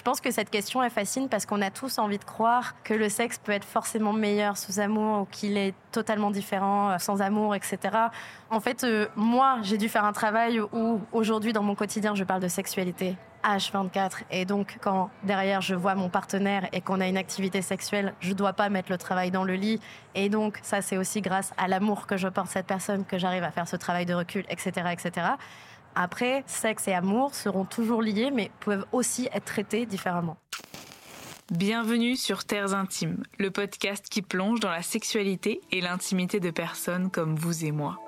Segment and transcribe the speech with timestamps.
[0.00, 2.94] Je pense que cette question elle fascine parce qu'on a tous envie de croire que
[2.94, 7.20] le sexe peut être forcément meilleur sous amour ou qu'il est totalement différent euh, sans
[7.20, 7.78] amour, etc.
[8.48, 12.24] En fait, euh, moi, j'ai dû faire un travail où aujourd'hui dans mon quotidien, je
[12.24, 17.06] parle de sexualité H24 et donc quand derrière je vois mon partenaire et qu'on a
[17.06, 19.80] une activité sexuelle, je dois pas mettre le travail dans le lit
[20.14, 23.44] et donc ça c'est aussi grâce à l'amour que je porte cette personne que j'arrive
[23.44, 25.26] à faire ce travail de recul, etc., etc.
[25.94, 30.36] Après, sexe et amour seront toujours liés, mais peuvent aussi être traités différemment.
[31.50, 37.10] Bienvenue sur Terres Intimes, le podcast qui plonge dans la sexualité et l'intimité de personnes
[37.10, 37.98] comme vous et moi.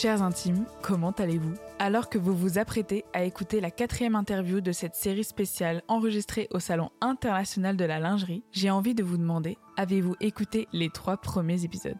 [0.00, 1.54] Chers intimes, comment allez-vous?
[1.80, 6.46] Alors que vous vous apprêtez à écouter la quatrième interview de cette série spéciale enregistrée
[6.52, 11.16] au Salon international de la lingerie, j'ai envie de vous demander, avez-vous écouté les trois
[11.16, 11.98] premiers épisodes?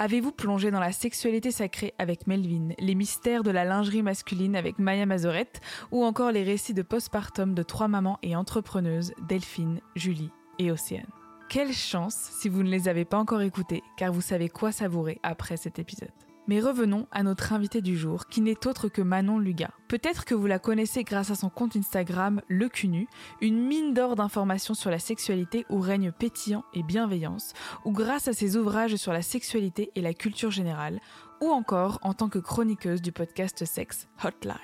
[0.00, 4.80] Avez-vous plongé dans la sexualité sacrée avec Melvin, les mystères de la lingerie masculine avec
[4.80, 5.60] Maya Mazorette,
[5.92, 11.06] ou encore les récits de postpartum de trois mamans et entrepreneuses, Delphine, Julie et Océane?
[11.48, 15.20] Quelle chance si vous ne les avez pas encore écoutés, car vous savez quoi savourer
[15.22, 16.10] après cet épisode.
[16.48, 19.70] Mais revenons à notre invité du jour, qui n'est autre que Manon Luga.
[19.88, 23.08] Peut-être que vous la connaissez grâce à son compte Instagram Le Cunu,
[23.40, 27.52] une mine d'or d'informations sur la sexualité où règne pétillant et bienveillance,
[27.84, 31.00] ou grâce à ses ouvrages sur la sexualité et la culture générale,
[31.40, 34.54] ou encore en tant que chroniqueuse du podcast Sex Hotline.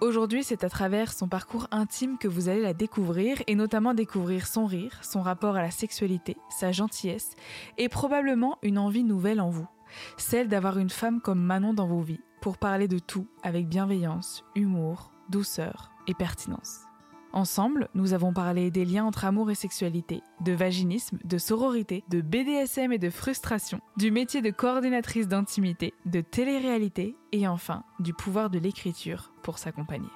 [0.00, 4.48] Aujourd'hui, c'est à travers son parcours intime que vous allez la découvrir et notamment découvrir
[4.48, 7.36] son rire, son rapport à la sexualité, sa gentillesse
[7.78, 9.68] et probablement une envie nouvelle en vous
[10.16, 14.44] celle d'avoir une femme comme Manon dans vos vies, pour parler de tout avec bienveillance,
[14.54, 16.80] humour, douceur et pertinence.
[17.32, 22.20] Ensemble, nous avons parlé des liens entre amour et sexualité, de vaginisme, de sororité, de
[22.20, 28.50] BDSM et de frustration, du métier de coordinatrice d'intimité, de télé-réalité et enfin du pouvoir
[28.50, 30.10] de l'écriture pour s'accompagner.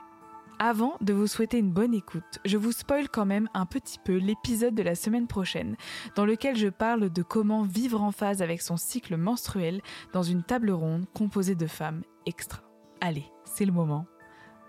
[0.66, 4.16] Avant de vous souhaiter une bonne écoute, je vous spoil quand même un petit peu
[4.16, 5.76] l'épisode de la semaine prochaine,
[6.16, 9.82] dans lequel je parle de comment vivre en phase avec son cycle menstruel
[10.14, 12.62] dans une table ronde composée de femmes extra.
[13.02, 14.06] Allez, c'est le moment.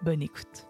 [0.01, 0.67] Bonne écoute.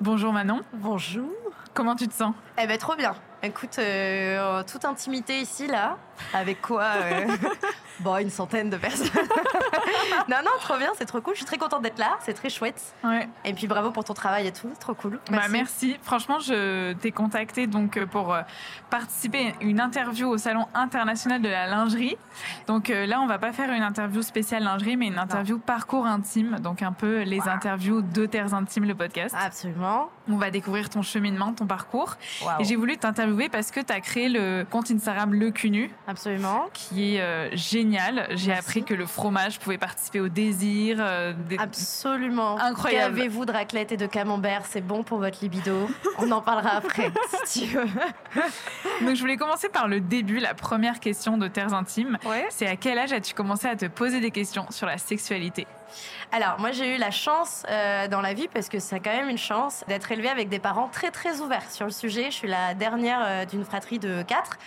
[0.00, 0.60] Bonjour Manon.
[0.74, 1.32] Bonjour.
[1.74, 2.36] Comment tu te sens?
[2.56, 3.16] Eh ben trop bien.
[3.42, 5.98] Écoute, euh, toute intimité ici, là,
[6.32, 7.26] avec quoi euh,
[8.00, 9.08] Bon, une centaine de personnes.
[10.28, 11.34] non, non, trop bien, c'est trop cool.
[11.34, 12.94] Je suis très contente d'être là, c'est très chouette.
[13.04, 13.28] Ouais.
[13.44, 15.18] Et puis bravo pour ton travail et tout, trop cool.
[15.30, 15.46] Merci.
[15.46, 15.96] Bah, merci.
[16.02, 18.36] Franchement, je t'ai contacté donc euh, pour
[18.90, 22.16] participer à une interview au Salon international de la lingerie.
[22.66, 26.58] Donc là, on va pas faire une interview spéciale lingerie, mais une interview parcours intime.
[26.60, 29.34] Donc un peu les interviews de Terres Intimes, le podcast.
[29.38, 30.10] Absolument.
[30.30, 32.16] On va découvrir ton cheminement, ton parcours.
[32.60, 35.90] Et j'ai voulu t'interviewer parce que tu as créé le compte Instagram Le Cunu.
[36.06, 36.66] Absolument.
[36.72, 37.87] Qui est euh, génial.
[38.30, 40.98] J'ai appris que le fromage pouvait participer au désir.
[41.00, 42.58] Euh, Absolument.
[42.58, 43.16] Incroyable.
[43.16, 44.62] Qu'avez-vous de raclette et de camembert?
[44.66, 45.88] C'est bon pour votre libido.
[46.18, 47.10] On en parlera après,
[47.44, 47.86] si tu veux.
[49.02, 52.18] Donc, je voulais commencer par le début, la première question de Terres Intimes.
[52.24, 52.46] Ouais.
[52.50, 55.66] C'est à quel âge as-tu commencé à te poser des questions sur la sexualité?
[56.32, 59.28] Alors, moi, j'ai eu la chance euh, dans la vie, parce que c'est quand même
[59.28, 62.26] une chance, d'être élevée avec des parents très, très ouverts sur le sujet.
[62.30, 64.58] Je suis la dernière euh, d'une fratrie de quatre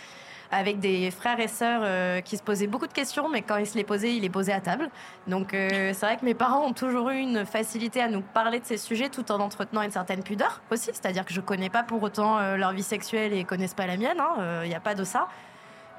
[0.51, 3.67] avec des frères et sœurs euh, qui se posaient beaucoup de questions, mais quand ils
[3.67, 4.89] se les posaient, ils les posaient à table.
[5.28, 8.66] Donc c'est vrai que mes parents ont toujours eu une facilité à nous parler de
[8.66, 10.90] ces sujets tout en entretenant une certaine pudeur aussi.
[10.94, 14.17] C'est-à-dire que je connais pas pour autant leur vie sexuelle et connaissent pas la mienne.
[14.17, 15.28] Il hein, n'y a pas de ça.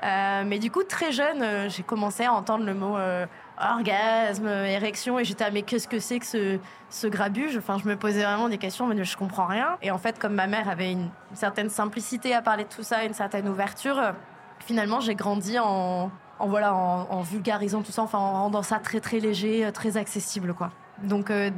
[0.03, 2.97] mais du coup, très jeune, j'ai commencé à entendre le mot
[3.63, 6.59] orgasme, érection, et j'étais, ah, mais qu'est-ce que c'est que ce,
[6.91, 7.57] ce grabuge?
[7.57, 9.77] Enfin, je me posais vraiment des questions, mais je comprends rien.
[9.83, 13.05] Et en fait, comme ma mère avait une, certaine simplicité à parler de tout ça,
[13.05, 14.15] une certaine ouverture,
[14.67, 19.01] finalement, j'ai grandi en, en voilà, en, vulgarisant tout ça, enfin, en rendant ça très,
[19.01, 20.71] très léger, très accessible, quoi.
[21.03, 21.51] Donc, euh,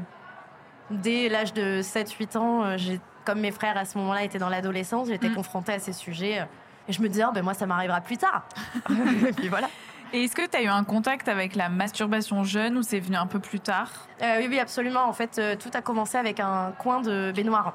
[0.91, 4.49] dès l'âge de 7-8 ans, euh, j'ai, comme mes frères à ce moment-là étaient dans
[4.49, 5.35] l'adolescence, j'étais mmh.
[5.35, 6.41] confrontée à ces sujets.
[6.41, 6.45] Euh,
[6.89, 8.47] et je me disais, oh, ben moi, ça m'arrivera plus tard.
[9.27, 9.69] et puis voilà.
[10.13, 13.17] Et est-ce que tu as eu un contact avec la masturbation jeune ou c'est venu
[13.17, 13.91] un peu plus tard?
[14.23, 15.05] Euh, Oui, oui, absolument.
[15.09, 17.75] En fait, euh, tout a commencé avec un coin de baignoire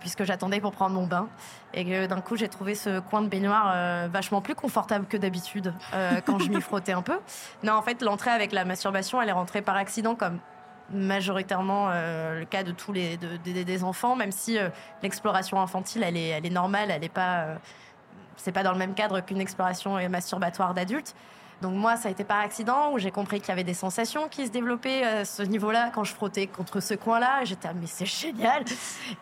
[0.00, 1.28] puisque j'attendais pour prendre mon bain.
[1.74, 5.16] Et que d'un coup, j'ai trouvé ce coin de baignoire euh, vachement plus confortable que
[5.16, 5.72] d'habitude
[6.26, 7.18] quand je m'y frottais un peu.
[7.62, 10.38] Non, en fait, l'entrée avec la masturbation, elle est rentrée par accident comme
[10.92, 14.58] majoritairement le cas de tous les des enfants, même si
[15.04, 17.46] l'exploration infantile, elle est, elle est normale, elle n'est pas,
[18.36, 21.14] c'est pas dans le même cadre qu'une exploration masturbatoire d'adulte.
[21.62, 24.28] Donc moi, ça a été par accident où j'ai compris qu'il y avait des sensations
[24.28, 27.44] qui se développaient à ce niveau-là quand je frottais contre ce coin-là.
[27.44, 28.64] J'étais ah, mais c'est génial.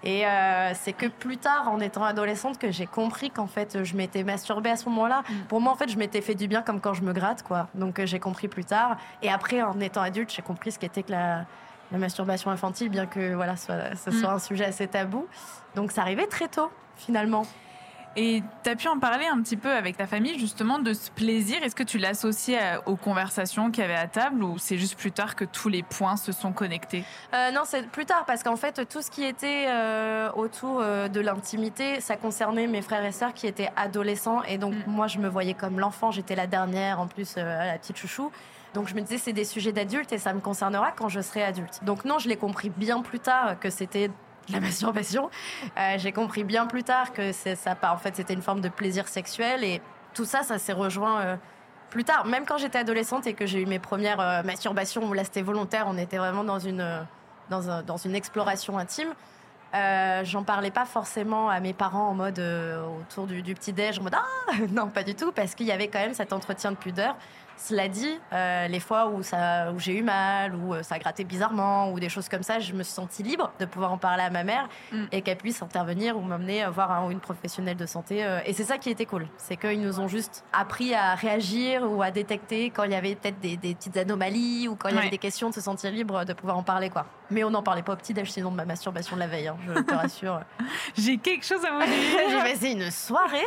[0.05, 3.97] Et euh, c'est que plus tard, en étant adolescente, que j'ai compris qu'en fait je
[3.97, 5.23] m'étais masturbée à ce moment-là.
[5.29, 5.35] Mm.
[5.49, 7.69] Pour moi, en fait, je m'étais fait du bien comme quand je me gratte, quoi.
[7.75, 8.97] Donc euh, j'ai compris plus tard.
[9.23, 11.45] Et après, en étant adulte, j'ai compris ce qu'était que la,
[11.91, 14.35] masturbation infantile, bien que voilà, ce soit mm.
[14.35, 15.27] un sujet assez tabou.
[15.75, 17.45] Donc ça arrivait très tôt, finalement.
[18.21, 21.09] Et tu as pu en parler un petit peu avec ta famille justement de ce
[21.09, 21.63] plaisir.
[21.63, 25.13] Est-ce que tu l'associes aux conversations qu'il y avait à table ou c'est juste plus
[25.13, 27.05] tard que tous les points se sont connectés?
[27.33, 31.07] Euh, Non, c'est plus tard parce qu'en fait tout ce qui était euh, autour euh,
[31.07, 34.91] de l'intimité, ça concernait mes frères et sœurs qui étaient adolescents et donc mm.
[34.91, 38.33] moi je me voyais comme l'enfant, j'étais la dernière en plus la petite chouchou.
[38.75, 41.45] Donc je me disais c'est des sujets d'adultes et ça me concernera quand je serai
[41.45, 41.85] adulte.
[41.85, 44.11] Donc non, je l'ai compris bien plus tard que c'était
[44.51, 45.31] la masturbation.
[45.77, 49.09] Euh, j'ai compris bien plus tard que ça, en fait, c'était une forme de plaisir
[49.09, 49.81] sexuel et
[50.15, 51.37] tout ça, ça s'est rejoint euh,
[51.91, 52.25] plus tard.
[52.27, 55.43] Même quand j'étais adolescente et que j'ai eu mes premières euh, masturbations où là c'était
[55.43, 57.07] volontaire, on était vraiment dans une
[57.51, 59.15] dans, dans une exploration intime.
[59.73, 62.39] j'en parlais pas forcément à mes parents en mode
[63.01, 65.73] autour du, du petit déj en mode ah non pas du tout parce qu'il y
[65.73, 67.17] avait quand même cet entretien de pudeur
[67.59, 71.25] cela dit, euh, les fois où, ça, où j'ai eu mal, ou euh, ça grattait
[71.25, 74.23] bizarrement, ou des choses comme ça, je me suis sentie libre de pouvoir en parler
[74.23, 75.07] à ma mère mm.
[75.13, 78.25] et qu'elle puisse intervenir ou m'emmener voir un ou une professionnelle de santé.
[78.25, 78.41] Euh.
[78.47, 79.27] et c'est ça qui était cool.
[79.37, 83.15] C'est qu'ils nous ont juste appris à réagir ou à détecter quand il y avait
[83.15, 86.25] peut-être des, petites anomalies ou quand il y avait des questions, de se sentir libre
[86.25, 86.91] de pouvoir en parler.
[86.91, 87.07] quoi.
[87.31, 89.57] Mais on n'en parlait pas au petit-déj sinon de ma masturbation de la veille, hein,
[89.67, 90.41] je te rassure.
[90.97, 91.89] j'ai quelque chose à vous dire.
[92.31, 93.45] j'ai passé une soirée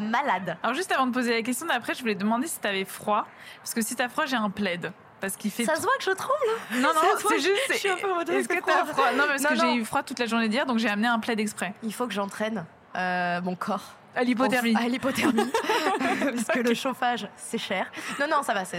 [0.00, 0.56] malade.
[0.62, 3.26] Alors juste avant de poser la question d'après, je voulais demander si tu avais froid.
[3.58, 4.92] Parce que si t'as froid, j'ai un plaid.
[5.20, 5.64] Parce qu'il fait.
[5.64, 6.82] Ça se voit que je tremble.
[6.82, 7.56] Non, non, c'est juste.
[7.70, 9.12] Je suis un peu Est-ce que t'as froid?
[9.12, 11.38] Non, parce que j'ai eu froid toute la journée d'hier, donc j'ai amené un plaid
[11.38, 11.74] exprès.
[11.82, 12.64] Il faut que j'entraîne
[12.96, 13.94] euh, mon corps.
[14.14, 14.76] À l'hypothermie.
[14.76, 15.50] À l'hypothermie.
[15.98, 17.86] Parce que le chauffage, c'est cher.
[18.20, 18.78] Non, non, ça va, ça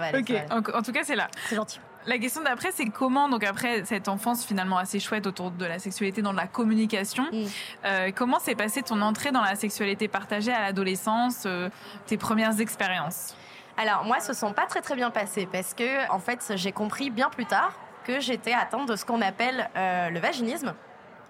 [0.00, 0.18] va aller.
[0.18, 1.28] Ok, En, tout cas, c'est là.
[1.46, 1.78] C'est gentil.
[2.06, 5.78] La question d'après, c'est comment, donc après cette enfance finalement assez chouette autour de la
[5.78, 7.44] sexualité dans la communication, mm.
[7.84, 11.68] euh, comment s'est passée ton entrée dans la sexualité partagée à l'adolescence, euh,
[12.06, 13.36] tes premières expériences?
[13.76, 17.10] Alors moi, ce sont pas très très bien passés parce que en fait, j'ai compris
[17.10, 17.72] bien plus tard
[18.04, 20.74] que j'étais atteinte de ce qu'on appelle euh, le vaginisme.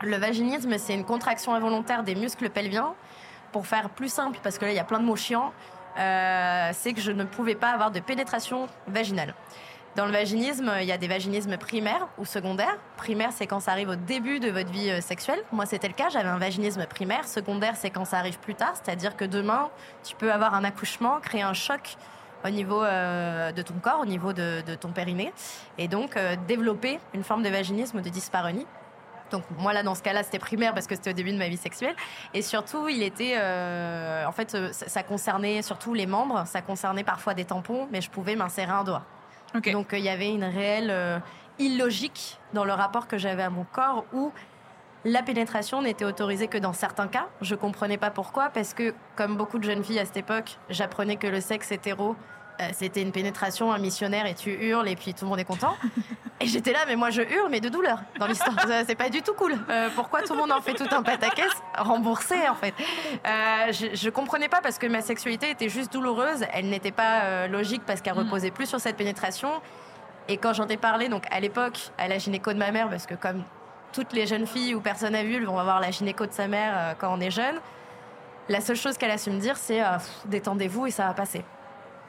[0.00, 2.94] Le vaginisme, c'est une contraction involontaire des muscles pelviens.
[3.52, 5.52] Pour faire plus simple, parce que là, il y a plein de mots chiants,
[5.98, 9.34] euh, c'est que je ne pouvais pas avoir de pénétration vaginale.
[9.94, 12.78] Dans le vaginisme, il y a des vaginismes primaires ou secondaires.
[12.96, 15.40] Primaire, c'est quand ça arrive au début de votre vie euh, sexuelle.
[15.52, 17.28] Moi, c'était le cas, j'avais un vaginisme primaire.
[17.28, 19.68] Secondaire, c'est quand ça arrive plus tard, c'est-à-dire que demain,
[20.02, 21.98] tu peux avoir un accouchement, créer un choc
[22.44, 25.32] au niveau euh, de ton corps, au niveau de, ton périnée,
[25.78, 28.66] et donc euh, développer une forme de vaginisme ou de dyspareunie.
[29.30, 31.48] Donc moi là dans ce cas-là c'était primaire parce que c'était au début de ma
[31.48, 31.96] vie sexuelle
[32.34, 37.32] et surtout il était euh, en fait ça, concernait surtout les membres, ça concernait parfois
[37.32, 39.04] des tampons mais je pouvais m'insérer un doigt.
[39.54, 41.22] Donc il y avait une réelle
[41.58, 44.32] illogique dans le rapport que j'avais à mon corps où
[45.04, 47.26] la pénétration n'était autorisée que dans certains cas.
[47.40, 51.16] Je comprenais pas pourquoi, parce que, comme beaucoup de jeunes filles à cette époque, j'apprenais
[51.16, 52.14] que le sexe hétéro,
[52.60, 55.44] euh, c'était une pénétration, un missionnaire, et tu hurles, et puis tout le monde est
[55.44, 55.74] content.
[56.40, 58.56] Et j'étais là, mais moi je hurle, mais de douleur dans l'histoire.
[58.86, 59.54] C'est pas du tout cool.
[59.70, 62.74] Euh, pourquoi tout le monde en fait tout un pataquès Remboursé, en fait?
[63.26, 66.44] Euh, je, je, comprenais pas parce que ma sexualité était juste douloureuse.
[66.52, 68.24] Elle n'était pas logique parce qu'elle mm.
[68.24, 69.50] reposait plus sur cette pénétration.
[70.28, 73.06] Et quand j'en ai parlé, donc à l'époque, à la gynéco de ma mère, parce
[73.06, 73.44] que comme
[73.92, 76.96] toutes les jeunes filles ou personnes à vulve vont avoir la gynéco de sa mère
[76.98, 77.56] quand on est jeune.
[78.48, 79.80] La seule chose qu'elle a su me dire, c'est
[80.26, 81.44] détendez-vous et ça va passer.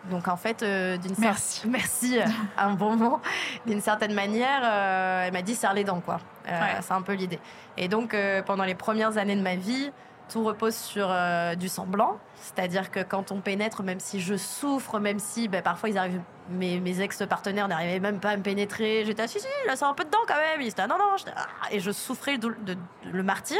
[0.09, 2.19] Donc en fait, euh, d'une merci, merci
[2.57, 3.19] un bon mot.
[3.65, 4.63] D'une certaine manière,
[5.25, 6.19] elle m'a dit serre les dents quoi.
[6.45, 7.39] C'est un peu l'idée.
[7.77, 9.91] Et donc pendant les premières années de ma vie,
[10.29, 11.13] tout repose sur
[11.57, 15.89] du semblant, c'est-à-dire que quand on pénètre, même si je souffre, même si ben, parfois
[15.89, 19.03] ils arrivent mes, ex-partenaires n'arrivaient même pas à me pénétrer.
[19.05, 20.61] J'étais ah si si, là c'est un peu dedans quand même.
[20.61, 22.55] Ils étaient ah, non non, ah, et je souffrais de,
[23.05, 23.59] le martyr.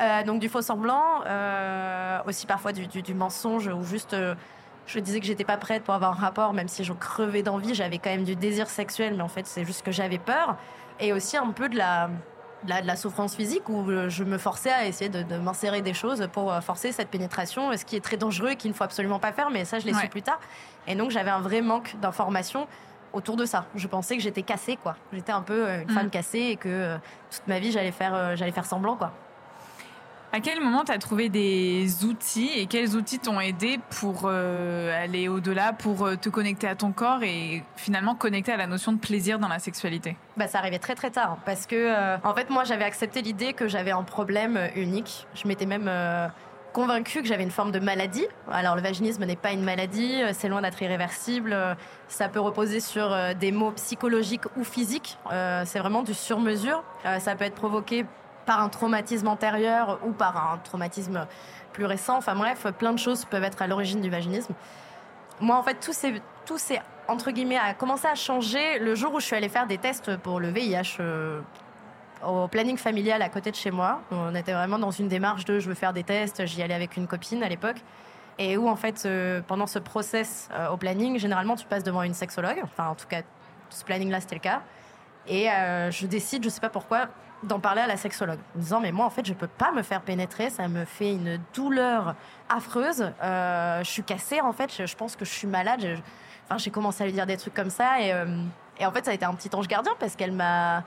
[0.00, 4.34] Euh, donc du faux semblant, euh, aussi parfois du, mensonge ou juste euh,
[4.92, 7.74] je disais que j'étais pas prête pour avoir un rapport, même si je crevais d'envie,
[7.74, 10.56] j'avais quand même du désir sexuel, mais en fait c'est juste que j'avais peur
[10.98, 12.10] et aussi un peu de la
[12.64, 16.52] de la, souffrance physique où je me forçais à essayer de, m'insérer des choses pour
[16.62, 19.48] forcer cette pénétration, ce qui est très dangereux et qu'il ne faut absolument pas faire,
[19.48, 20.38] mais ça je l'ai su plus tard.
[20.86, 22.66] Et donc j'avais un vrai manque d'informations
[23.12, 23.66] autour de ça.
[23.74, 24.96] Je pensais que j'étais cassée, quoi.
[25.12, 26.10] J'étais un peu euh, une femme mm.
[26.10, 26.96] cassée et que euh,
[27.30, 29.12] toute ma vie j'allais faire, euh, j'allais faire semblant, quoi.
[30.32, 35.02] À quel moment tu as trouvé des outils et quels outils t'ont aidé pour euh,
[35.02, 38.92] aller au-delà, pour euh, te connecter à ton corps et finalement connecter à la notion
[38.92, 40.16] de plaisir dans la sexualité?
[40.36, 43.54] Bah, Ça arrivait très très tard parce que euh, en fait moi j'avais accepté l'idée
[43.54, 45.26] que j'avais un problème unique.
[45.34, 45.90] Je m'étais même
[46.72, 48.26] convaincue que j'avais une forme de maladie.
[48.52, 51.56] Alors le vaginisme n'est pas une maladie, c'est loin d'être irréversible.
[52.06, 55.18] Ça peut reposer sur des maux psychologiques ou physiques.
[55.64, 56.84] c'est vraiment du sur-mesure.
[57.18, 58.06] ça peut être provoqué
[58.50, 61.24] par un traumatisme antérieur ou par un traumatisme
[61.72, 62.16] plus récent.
[62.16, 64.54] Enfin bref, plein de choses peuvent être à l'origine du vaginisme.
[65.40, 66.58] Moi, en fait, tout s'est, tout
[67.06, 70.16] entre guillemets, a commencé à changer le jour où je suis allée faire des tests
[70.16, 71.40] pour le VIH euh,
[72.26, 74.00] au planning familial à côté de chez moi.
[74.10, 76.44] On était vraiment dans une démarche de je veux faire des tests.
[76.44, 77.78] J'y allais avec une copine à l'époque.
[78.36, 82.02] Et où, en fait, euh, pendant ce process euh, au planning, généralement, tu passes devant
[82.02, 82.58] une sexologue.
[82.64, 83.22] Enfin, en tout cas,
[83.68, 84.62] ce planning-là, c'était le cas.
[85.28, 85.46] Et
[85.90, 87.06] je décide, je sais pas pourquoi,
[87.42, 89.82] d'en parler à la sexologue, en disant mais moi en fait je peux pas me
[89.82, 92.14] faire pénétrer, ça me fait une douleur
[92.48, 95.98] affreuse, euh, je suis cassée en fait, je, pense que je suis malade.
[96.44, 98.26] enfin j'ai commencé à lui dire des trucs comme ça et, euh,
[98.78, 100.84] et, en fait ça a été un petit ange gardien parce qu'elle m'a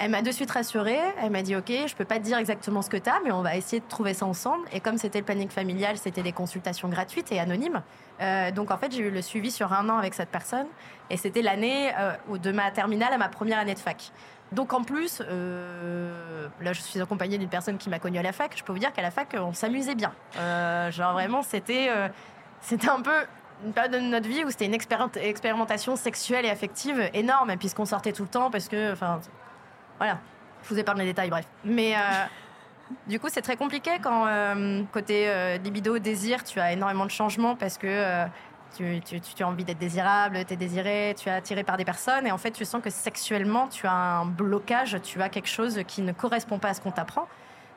[0.00, 2.82] elle m'a de suite rassurée, elle m'a dit ok je peux pas te dire exactement
[2.82, 5.20] ce que tu as mais on va essayer de trouver ça ensemble et comme c'était
[5.20, 7.82] le panique familial c'était des consultations gratuites et anonymes
[8.20, 10.66] euh, donc en fait j'ai eu le suivi sur un an avec cette personne
[11.08, 11.90] et c'était l'année
[12.30, 14.12] de ma terminale à ma première année de fac.
[14.52, 18.32] Donc en plus, euh, là je suis accompagnée d'une personne qui m'a connue à la
[18.32, 18.52] fac.
[18.56, 20.12] Je peux vous dire qu'à la fac, on s'amusait bien.
[20.38, 22.08] Euh, genre vraiment, c'était euh,
[22.60, 23.26] c'était un peu
[23.64, 28.12] une période de notre vie où c'était une expérimentation sexuelle et affective énorme, puisqu'on sortait
[28.12, 29.20] tout le temps, parce que, enfin,
[29.98, 30.18] voilà,
[30.62, 31.44] je vous épargne les détails, bref.
[31.64, 31.94] Mais
[33.08, 34.28] du coup, c'est très compliqué quand
[34.92, 38.28] côté libido, désir, tu as énormément de changements parce que
[38.76, 42.26] tu, tu, as envie d'être désirable, tu es désiré, tu es attiré par des personnes
[42.26, 45.80] et en fait tu sens que sexuellement tu as un blocage, tu as quelque chose
[45.86, 47.26] qui ne correspond pas à ce qu'on t'apprend.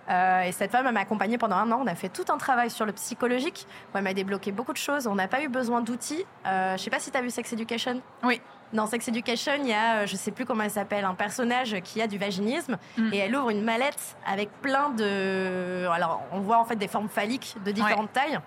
[0.10, 1.82] Euh, et cette femme m'a accompagnée pendant un an.
[1.84, 3.68] On a fait tout un travail sur le psychologique.
[3.94, 5.08] elle m'a débloqué beaucoup de choses.
[5.08, 6.26] On n'a pas eu besoin d'outils.
[6.46, 8.02] Euh, je sais pas si tu as vu Sex Education.
[8.24, 8.42] Oui.
[8.74, 11.76] Dans Sex Education, il y a, euh, je sais plus comment elle s'appelle, un personnage
[11.84, 13.14] qui a du vaginisme mm.
[13.14, 15.88] et elle ouvre une mallette avec plein de.
[15.88, 18.40] Alors, on voit en fait des formes phalliques de différentes tailles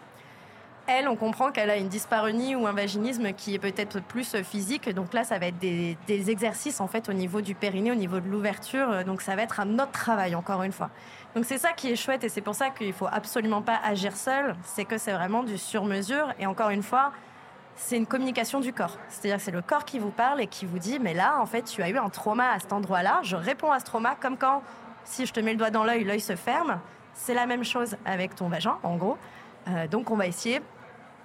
[0.86, 4.88] elle, on comprend qu'elle a une dyspareunie ou un vaginisme qui est peut-être plus physique.
[4.90, 8.20] Donc là, ça va être des, exercices en fait au niveau du périnée, au niveau
[8.20, 9.04] de l'ouverture.
[9.04, 10.90] Donc ça va être un autre travail, encore une fois.
[11.34, 14.14] Donc c'est ça qui est chouette et c'est pour ça qu'il faut absolument pas agir
[14.14, 14.56] seul.
[14.62, 16.32] C'est que c'est vraiment du sur-mesure.
[16.38, 17.12] Et encore une fois,
[17.76, 18.98] c'est une communication du corps.
[19.08, 21.46] C'est-à-dire que c'est le corps qui vous parle et qui vous dit, mais là, en
[21.46, 23.20] fait, tu as eu un trauma à cet endroit-là.
[23.22, 24.62] Je réponds à ce trauma comme quand,
[25.04, 26.78] si je te mets le doigt dans l'œil, l'œil se ferme.
[27.14, 29.16] C'est la même chose avec ton vagin, en gros.
[29.68, 30.60] Euh, donc on va essayer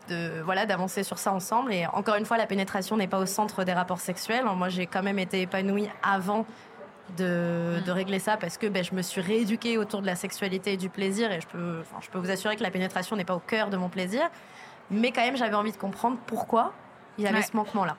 [0.09, 1.73] de voilà d'avancer sur ça ensemble.
[1.73, 4.43] Et encore une fois, la pénétration n'est pas au centre des rapports sexuels.
[4.55, 6.45] Moi, j'ai quand même été épanouie avant
[7.17, 7.89] de, mm.
[7.89, 10.89] régler ça parce que ben, je me suis rééduquée autour de la sexualité et du
[10.89, 11.31] plaisir.
[11.31, 13.77] Et je peux, je peux vous assurer que la pénétration n'est pas au cœur de
[13.77, 14.29] mon plaisir.
[14.91, 16.73] Mais quand même, j'avais envie de comprendre pourquoi
[17.17, 17.95] il y avait ce manquement-là.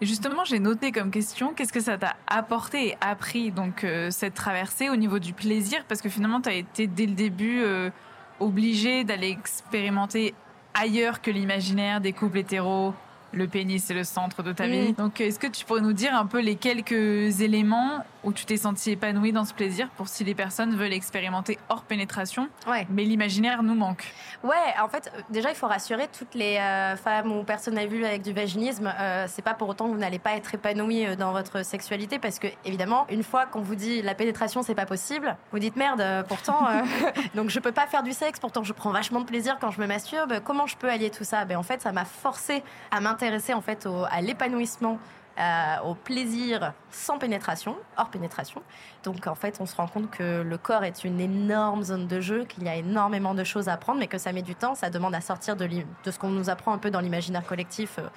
[0.00, 4.32] Justement, j'ai noté comme question, qu'est-ce que ça t'a apporté et appris, donc, euh, cette
[4.32, 5.84] traversée au niveau du plaisir?
[5.88, 7.90] Parce que finalement, tu as été dès le début euh,
[8.38, 10.34] obligé d'aller expérimenter
[10.74, 12.94] ailleurs que l'imaginaire des couples hétéros
[13.32, 14.92] le pénis c'est le centre de ta vie.
[14.92, 18.56] Donc, est-ce que tu pourrais nous dire un peu les quelques éléments où tu t'es
[18.58, 22.86] senti épanouie dans ce plaisir pour si les personnes veulent expérimenter hors pénétration ouais.
[22.90, 24.12] Mais l'imaginaire nous manque?
[24.44, 27.86] Ouais, en fait, euh, déjà, il faut rassurer toutes les euh, femmes ou personnes à
[27.86, 28.92] vue avec du vaginisme.
[29.00, 32.38] Euh, c'est pas pour autant que vous n'allez pas être épanouie dans votre sexualité parce
[32.38, 36.26] que, évidemment, une fois qu'on vous dit la pénétration, c'est pas possible, vous dites merde,
[36.28, 36.68] pourtant,
[37.34, 39.80] donc je peux pas faire du sexe, pourtant je prends vachement de plaisir quand je
[39.80, 40.40] me masturbe.
[40.44, 41.44] Comment je peux allier tout ça?
[41.46, 44.98] Ben, en fait, ça m'a forcé à m'intéresser intéressé en fait à l'épanouissement,
[45.38, 48.62] euh, au plaisir sans pénétration, hors pénétration.
[49.04, 52.20] Donc en fait, on se rend compte que le corps est une énorme zone de
[52.20, 54.74] jeu, qu'il y a énormément de choses à apprendre, mais que ça met du temps,
[54.74, 57.98] ça demande à sortir de, de ce qu'on nous apprend un peu dans l'imaginaire collectif
[57.98, 58.08] euh,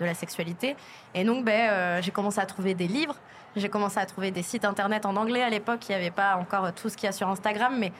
[0.00, 0.76] de la sexualité.
[1.14, 3.16] Et donc, ben, euh, j'ai commencé à trouver des livres,
[3.56, 6.36] j'ai commencé à trouver des sites internet en anglais à l'époque, il n'y avait pas
[6.36, 7.92] encore tout ce qu'il y a sur Instagram, mais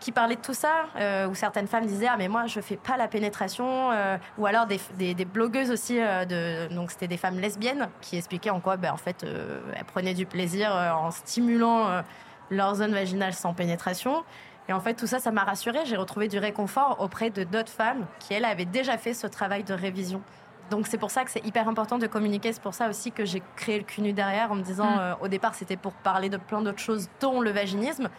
[0.00, 2.76] qui parlaient de tout ça, euh, où certaines femmes disaient ah mais moi je fais
[2.76, 7.16] pas la pénétration, euh, ou alors des, des, blogueuses aussi euh, de donc c'était des
[7.16, 12.02] femmes lesbiennes qui expliquaient en quoi ben en fait elles prenaient du plaisir en stimulant
[12.50, 14.24] leur zone vaginale sans pénétration.
[14.68, 17.72] Et en fait tout ça ça m'a rassurée, j'ai retrouvé du réconfort auprès de d'autres
[17.72, 20.22] femmes qui elles avaient déjà fait ce travail de révision.
[20.70, 22.52] Donc c'est pour ça que c'est hyper important de communiquer.
[22.52, 25.16] C'est pour ça aussi que j'ai créé le CUNU derrière en me disant mm.
[25.22, 28.10] au départ c'était pour parler de plein d'autres choses dont le vaginisme.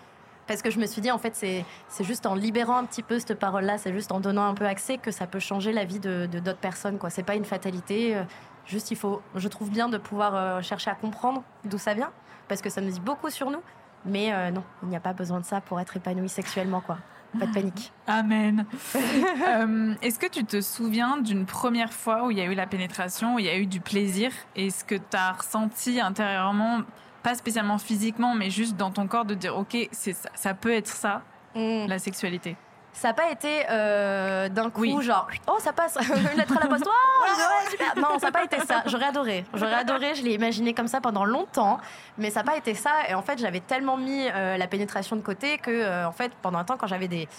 [0.50, 3.20] Parce que je me suis dit, en fait, c'est juste en libérant un petit peu
[3.20, 6.00] cette parole-là, c'est juste en donnant un peu accès que ça peut changer la vie
[6.00, 6.98] de d'autres personnes.
[7.08, 8.16] Ce n'est pas une fatalité.
[8.16, 8.24] Euh,
[8.66, 12.10] juste, il faut, je trouve bien de pouvoir euh, chercher à comprendre d'où ça vient,
[12.48, 13.62] parce que ça nous dit beaucoup sur nous.
[14.06, 16.98] Mais euh, non, il n'y a pas besoin de ça pour être épanoui sexuellement, quoi.
[17.40, 17.94] Pas de panique.
[18.08, 18.66] Amen.
[20.02, 23.36] Est-ce que tu te souviens d'une première fois où il y a eu la pénétration,
[23.36, 24.32] où il y a eu du plaisir?
[24.56, 26.80] Est-ce que tu as ressenti intérieurement,
[27.24, 30.88] pas spécialement physiquement, mais juste dans ton corps, de dire, OK, ça, ça peut être
[30.88, 31.22] ça,
[31.56, 31.88] mm.
[31.88, 32.56] la sexualité
[33.00, 36.68] ça n'a pas été euh, d'un coup, genre, oh, ça passe, une lettre à la
[36.68, 37.96] poste, oh, super.
[37.96, 38.84] Non, ça n'a pas été ça.
[38.88, 39.46] J'aurais adoré.
[39.54, 41.80] J'aurais adoré, je l'ai imaginé comme ça pendant longtemps,
[42.18, 42.92] mais ça n'a pas été ça.
[43.08, 46.34] Et en fait, j'avais tellement mis euh, la pénétration de côté que, euh, en fait,
[46.42, 47.30] pendant un temps, quand j'avais des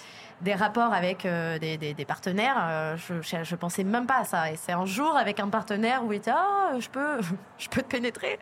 [0.41, 4.51] des rapports avec euh, des, des, partenaires, euh, je, je, pensais même pas à ça.
[4.51, 7.21] Et c'est un jour avec un partenaire où il était ah je peux
[7.59, 8.39] je peux te pénétrer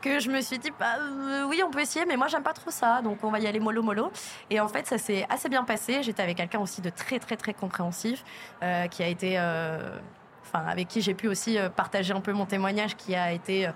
[0.00, 2.52] que je me suis dit bah, euh, oui on peut essayer mais moi j'aime pas
[2.52, 4.12] trop ça donc on va y aller mollo mollo.
[4.48, 6.02] Et en fait ça s'est assez bien passé.
[6.02, 8.24] J'étais avec quelqu'un aussi de très très très compréhensif
[8.90, 13.14] qui a été enfin avec qui j'ai pu aussi partager un peu mon témoignage qui
[13.14, 13.68] a été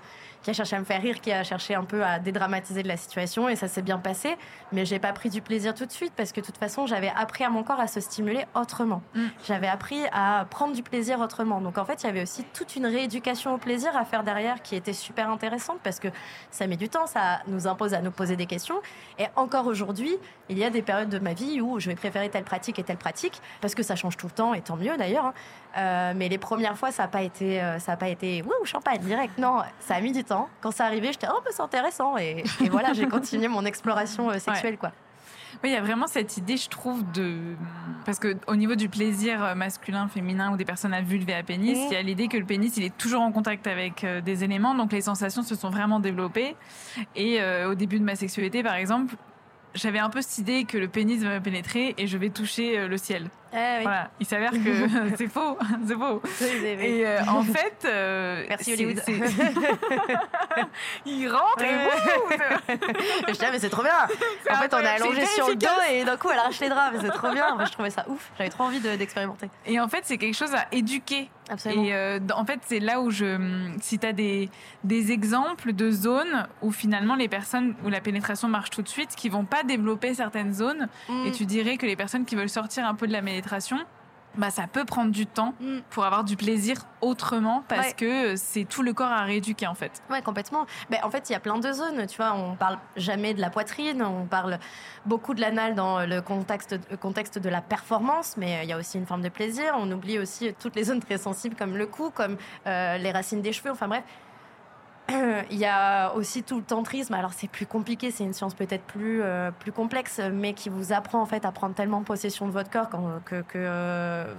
[0.45, 2.87] qui a cherché à me faire rire, qui a cherché un peu à dédramatiser de
[2.87, 4.37] la situation et ça s'est bien passé.
[4.71, 7.11] Mais j'ai pas pris du plaisir tout de suite parce que de toute façon, j'avais
[7.17, 9.01] appris à mon corps à se stimuler autrement.
[9.15, 9.21] Mm.
[9.47, 11.61] J'avais appris à prendre du plaisir autrement.
[11.61, 14.61] Donc en fait, il y avait aussi toute une rééducation au plaisir à faire derrière
[14.61, 16.09] qui était super intéressante parce que
[16.51, 18.79] ça met du temps, ça nous impose à nous poser des questions.
[19.17, 20.15] Et encore aujourd'hui,
[20.49, 22.83] il y a des périodes de ma vie où je vais préférer telle pratique et
[22.83, 25.25] telle pratique parce que ça change tout le temps et tant mieux d'ailleurs.
[25.25, 25.33] Hein.
[25.77, 28.65] Euh, mais les premières fois, ça n'a pas été, euh, ça a pas été, ouh,
[28.65, 29.37] champagne direct.
[29.37, 30.34] Non, ça a mis du temps.
[30.61, 32.17] Quand c'est arrivé, j'étais, oh, bah, c'est intéressant.
[32.17, 34.91] Et, voilà, j'ai continué mon exploration euh, sexuelle, quoi.
[35.63, 37.55] Oui, il y a vraiment cette idée, je trouve, de.
[38.05, 41.79] Parce qu'au niveau du plaisir masculin, féminin ou des personnes à vulve et à pénis,
[41.89, 44.75] il y a l'idée que le pénis, il est toujours en contact avec des éléments,
[44.75, 46.57] donc les sensations se sont vraiment développées.
[47.15, 49.15] Et au début de ma sexualité, par exemple,
[49.75, 52.79] j'avais un peu cette idée que le pénis va me pénétrer et je vais toucher
[52.79, 53.29] euh, le ciel.
[53.55, 54.57] Ah voilà, il s'avère que
[55.17, 55.57] c'est faux,
[55.87, 56.21] c'est faux.
[56.41, 59.01] Et euh, en fait, euh, merci Hollywood.
[61.05, 61.69] il rentre et
[63.27, 63.93] je disais mais c'est trop bien.
[64.51, 66.91] En fait, on a allongé sur le dos et d'un coup elle arrache les draps,
[66.93, 67.57] mais c'est trop bien.
[67.65, 68.31] je trouvais ça ouf.
[68.37, 69.49] J'avais trop envie d'expérimenter.
[69.65, 71.83] et en fait, c'est quelque chose à éduquer Absolument.
[71.83, 73.69] Et euh, en fait, c'est là où je.
[73.81, 74.49] Si tu as des,
[74.83, 79.15] des exemples de zones où finalement les personnes où la pénétration marche tout de suite,
[79.15, 81.31] qui vont pas développer certaines zones, et mm.
[81.31, 83.44] tu dirais que les personnes qui veulent sortir un peu de la pénétration,
[84.37, 85.79] bah, ça peut prendre du temps mm.
[85.89, 90.01] pour avoir du plaisir autrement parce que c'est tout le corps à rééduquer en fait.
[90.09, 90.65] Ouais, complètement.
[90.89, 92.05] Mais en fait, il y a plein de zones.
[92.07, 94.59] Tu vois, on parle jamais de la poitrine, on parle
[95.05, 98.97] beaucoup de l'anal dans le contexte, contexte de la performance, mais il y a aussi
[98.97, 99.75] une forme de plaisir.
[99.77, 103.41] On oublie aussi toutes les zones très sensibles comme le cou, comme euh, les racines
[103.41, 103.71] des cheveux.
[103.71, 104.03] Enfin bref,
[105.51, 107.13] il y a aussi tout le tantrisme.
[107.13, 110.93] Alors c'est plus compliqué, c'est une science peut-être plus euh, plus complexe, mais qui vous
[110.93, 112.89] apprend en fait à prendre tellement possession de votre corps
[113.25, 114.33] que, euh,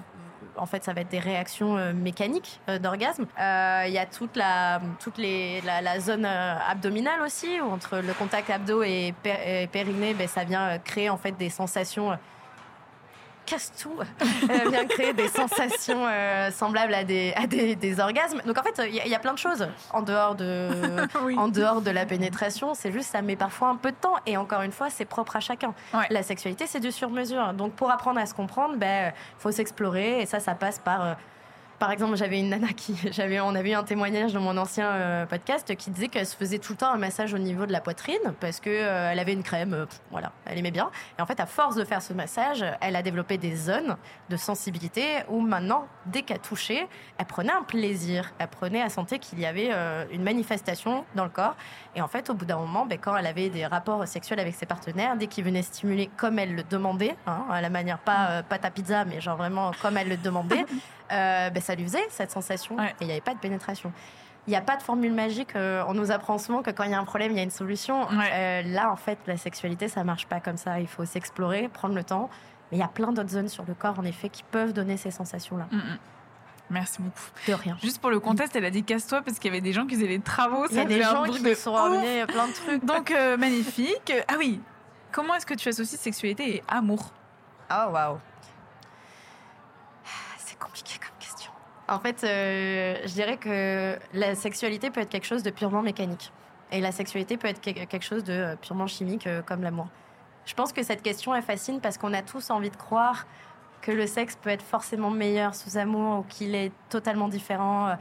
[0.57, 3.27] en fait, ça va être des réactions euh, mécaniques d'orgasme.
[3.39, 8.83] Il y a toute la, toute la, zone abdominale aussi, où entre le contact abdo
[8.83, 9.15] et,
[9.71, 12.17] périnée, ben, ça vient créer en fait des sensations
[13.47, 18.43] casse tout, euh, vient créer des sensations euh, semblables à, des, à des, orgasmes.
[18.45, 20.69] Donc en fait, il y, a plein de choses en dehors de,
[21.39, 22.75] en dehors de la pénétration.
[22.75, 24.17] C'est juste, ça met parfois un peu de temps.
[24.27, 25.73] Et encore une fois, c'est propre à chacun.
[26.11, 27.55] La sexualité, c'est du sur-mesure.
[27.55, 30.21] Donc pour apprendre à se comprendre, ben, faut s'explorer.
[30.21, 31.15] Et ça, ça passe par euh,
[31.79, 34.91] par exemple, j'avais une nana qui, j'avais, on avait eu un témoignage dans mon ancien
[34.91, 37.73] euh, podcast qui disait qu'elle se faisait tout le temps un massage au niveau de
[37.73, 40.91] la poitrine parce que euh, elle avait une crème, euh, voilà, elle aimait bien.
[41.19, 43.97] Et en fait, à force de faire ce massage, elle a développé des zones
[44.29, 46.87] de sensibilité où maintenant, dès qu'elle touchait,
[47.19, 49.71] elle prenait un plaisir, elle prenait à sentir qu'il y avait
[50.11, 51.57] une manifestation dans le corps.
[51.97, 54.55] Et en fait, au bout d'un moment, ben, quand elle avait des rapports sexuels avec
[54.55, 58.43] ses partenaires, dès qu'ils venaient stimuler comme elle le demandait, hein, à la manière pas
[58.43, 60.65] pâte à pizza, mais genre vraiment comme elle le demandait.
[61.13, 63.93] Euh, ben, ça lui faisait cette sensation et il n'y avait pas de pénétration.
[64.47, 65.57] Il n'y a pas de formule magique.
[65.57, 67.43] Euh, on nous apprend souvent que quand il y a un problème, il y a
[67.43, 68.07] une solution.
[68.11, 70.79] Euh, là, en fait, la sexualité, ça marche pas comme ça.
[70.79, 72.31] Il faut s'explorer, prendre le temps.
[72.71, 74.97] Mais il y a plein d'autres zones sur le corps, en effet, qui peuvent donner
[74.97, 75.67] ces sensations-là.
[75.71, 75.99] Mm, mm.
[76.69, 77.21] Merci beaucoup.
[77.47, 77.77] De rien.
[77.83, 79.95] Juste pour le contexte, elle a dit casse-toi parce qu'il y avait des gens qui
[79.95, 80.67] faisaient des travaux.
[80.71, 82.85] Il y a des gens qui sont revenus plein de trucs.
[82.85, 84.13] Donc, magnifique.
[84.29, 84.61] Ah oui,
[85.13, 87.13] comment est-ce que tu associes sexualité et amour?
[87.71, 88.19] Oh, waouh.
[91.89, 96.33] En fait, euh, je dirais que la sexualité peut être quelque chose de purement mécanique.
[96.73, 99.87] Et la sexualité peut être quelque chose de euh, purement chimique, euh, comme l'amour.
[100.47, 103.27] Je pense que cette question est fascine parce qu'on a tous envie de croire
[103.83, 107.97] que le sexe peut être forcément meilleur sous amour ou qu'il est totalement différent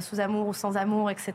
[0.00, 1.34] sous amour ou sans amour, etc.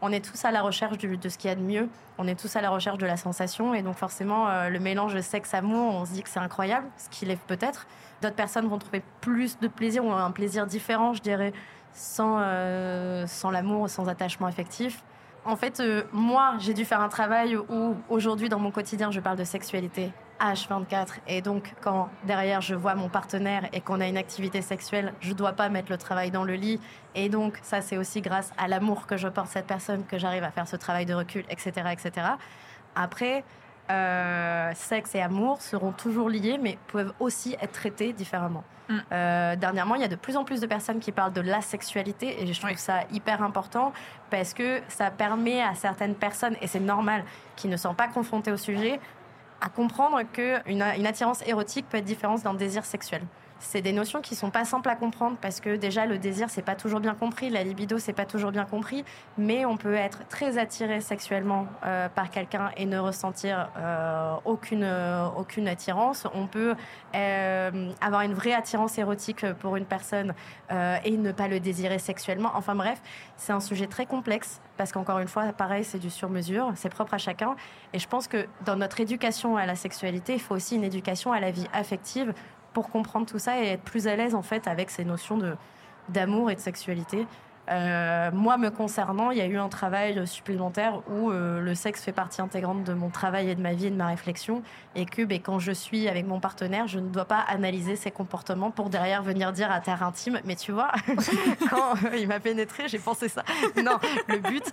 [0.00, 1.88] On est tous à la recherche de ce qu'il y a de mieux.
[2.18, 3.74] On est tous à la recherche de la sensation.
[3.74, 7.40] Et donc forcément, le mélange sexe-amour, on se dit que c'est incroyable, ce qu'il est
[7.46, 7.86] peut-être.
[8.22, 11.52] D'autres personnes vont trouver plus de plaisir ou un plaisir différent, je dirais,
[11.92, 15.02] sans, euh, sans l'amour, sans attachement affectif.
[15.44, 19.18] en fait, euh, moi, j'ai dû faire un travail où aujourd'hui, dans mon quotidien, je
[19.18, 21.18] parle de sexualité H24.
[21.28, 25.30] Et donc, quand derrière, je vois mon partenaire et qu'on a une activité sexuelle, je
[25.30, 26.80] ne dois pas mettre le travail dans le lit.
[27.14, 30.44] Et donc, ça, c'est aussi grâce à l'amour que je porte cette personne que j'arrive
[30.44, 31.70] à faire ce travail de recul, etc.
[31.92, 32.26] etc.
[32.94, 33.44] Après,
[33.90, 38.64] euh, sexe et amour seront toujours liés, mais peuvent aussi être traités différemment.
[38.88, 38.98] Mm.
[39.12, 41.60] Euh, dernièrement, il y a de plus en plus de personnes qui parlent de la
[41.60, 43.92] sexualité et je trouve ça hyper important
[44.30, 47.24] parce que ça permet à certaines personnes, et c'est normal,
[47.56, 49.00] qui ne sont pas confrontées au sujet,
[49.62, 53.22] à comprendre qu'une une attirance érotique peut être différente d'un désir sexuel
[53.62, 56.62] c'est des notions qui sont pas simples à comprendre parce que déjà le désir c'est
[56.62, 59.04] pas toujours bien compris, la libido c'est pas toujours bien compris,
[59.38, 64.82] mais on peut être très attiré sexuellement euh, par quelqu'un et ne ressentir euh, aucune
[64.82, 66.26] euh, aucune attirance.
[66.34, 66.74] On peut
[68.00, 70.34] avoir une vraie attirance érotique pour une personne
[70.70, 72.50] et ne pas le désirer sexuellement.
[72.54, 73.00] Enfin bref,
[73.36, 77.14] c'est un sujet très complexe parce qu'encore une fois, pareil, c'est du sur-mesure, c'est propre
[77.14, 77.54] à chacun.
[77.92, 81.32] Et je pense que dans notre éducation à la sexualité, il faut aussi une éducation
[81.32, 82.32] à la vie affective
[82.72, 85.54] pour comprendre tout ça et être plus à l'aise en fait avec ces notions de
[86.08, 87.26] d'amour et de sexualité.
[87.70, 92.02] Euh, moi, me concernant, il y a eu un travail supplémentaire où euh, le sexe
[92.02, 94.62] fait partie intégrante de mon travail et de ma vie et de ma réflexion,
[94.96, 98.10] et que ben, quand je suis avec mon partenaire, je ne dois pas analyser ses
[98.10, 100.90] comportements pour derrière venir dire à terre intime, mais tu vois,
[101.70, 103.44] quand il m'a pénétré, j'ai pensé ça.
[103.76, 104.64] Non, le but,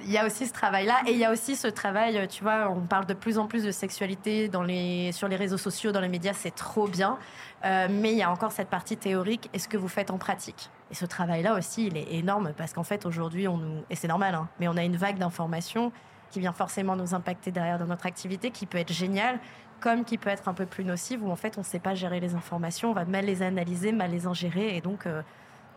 [0.00, 2.68] il y a aussi ce travail-là et il y a aussi ce travail, tu vois,
[2.68, 6.00] on parle de plus en plus de sexualité dans les, sur les réseaux sociaux, dans
[6.00, 7.18] les médias, c'est trop bien.
[7.64, 10.18] Euh, mais il y a encore cette partie théorique et ce que vous faites en
[10.18, 10.70] pratique?
[10.90, 14.08] Et ce travail-là aussi, il est énorme parce qu'en fait, aujourd'hui, on nous, et c'est
[14.08, 15.92] normal, hein, mais on a une vague d'informations
[16.30, 19.38] qui vient forcément nous impacter derrière dans notre activité, qui peut être géniale,
[19.80, 21.94] comme qui peut être un peu plus nocive, où en fait, on ne sait pas
[21.94, 25.22] gérer les informations, on va mal les analyser, mal les ingérer, et donc euh,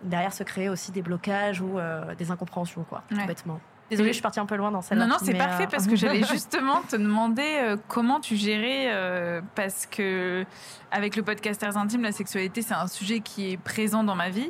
[0.02, 3.60] derrière se créer aussi des blocages ou euh, des incompréhensions, quoi, tout bêtement.
[3.90, 5.06] Désolée, je suis partie un peu loin dans celle-là.
[5.06, 8.88] Non, non, c'est parfait euh, parce que j'allais justement te demander euh, comment tu gérais,
[8.90, 10.46] euh, parce que
[10.92, 14.50] avec le podcasters intime, la sexualité, c'est un sujet qui est présent dans ma vie,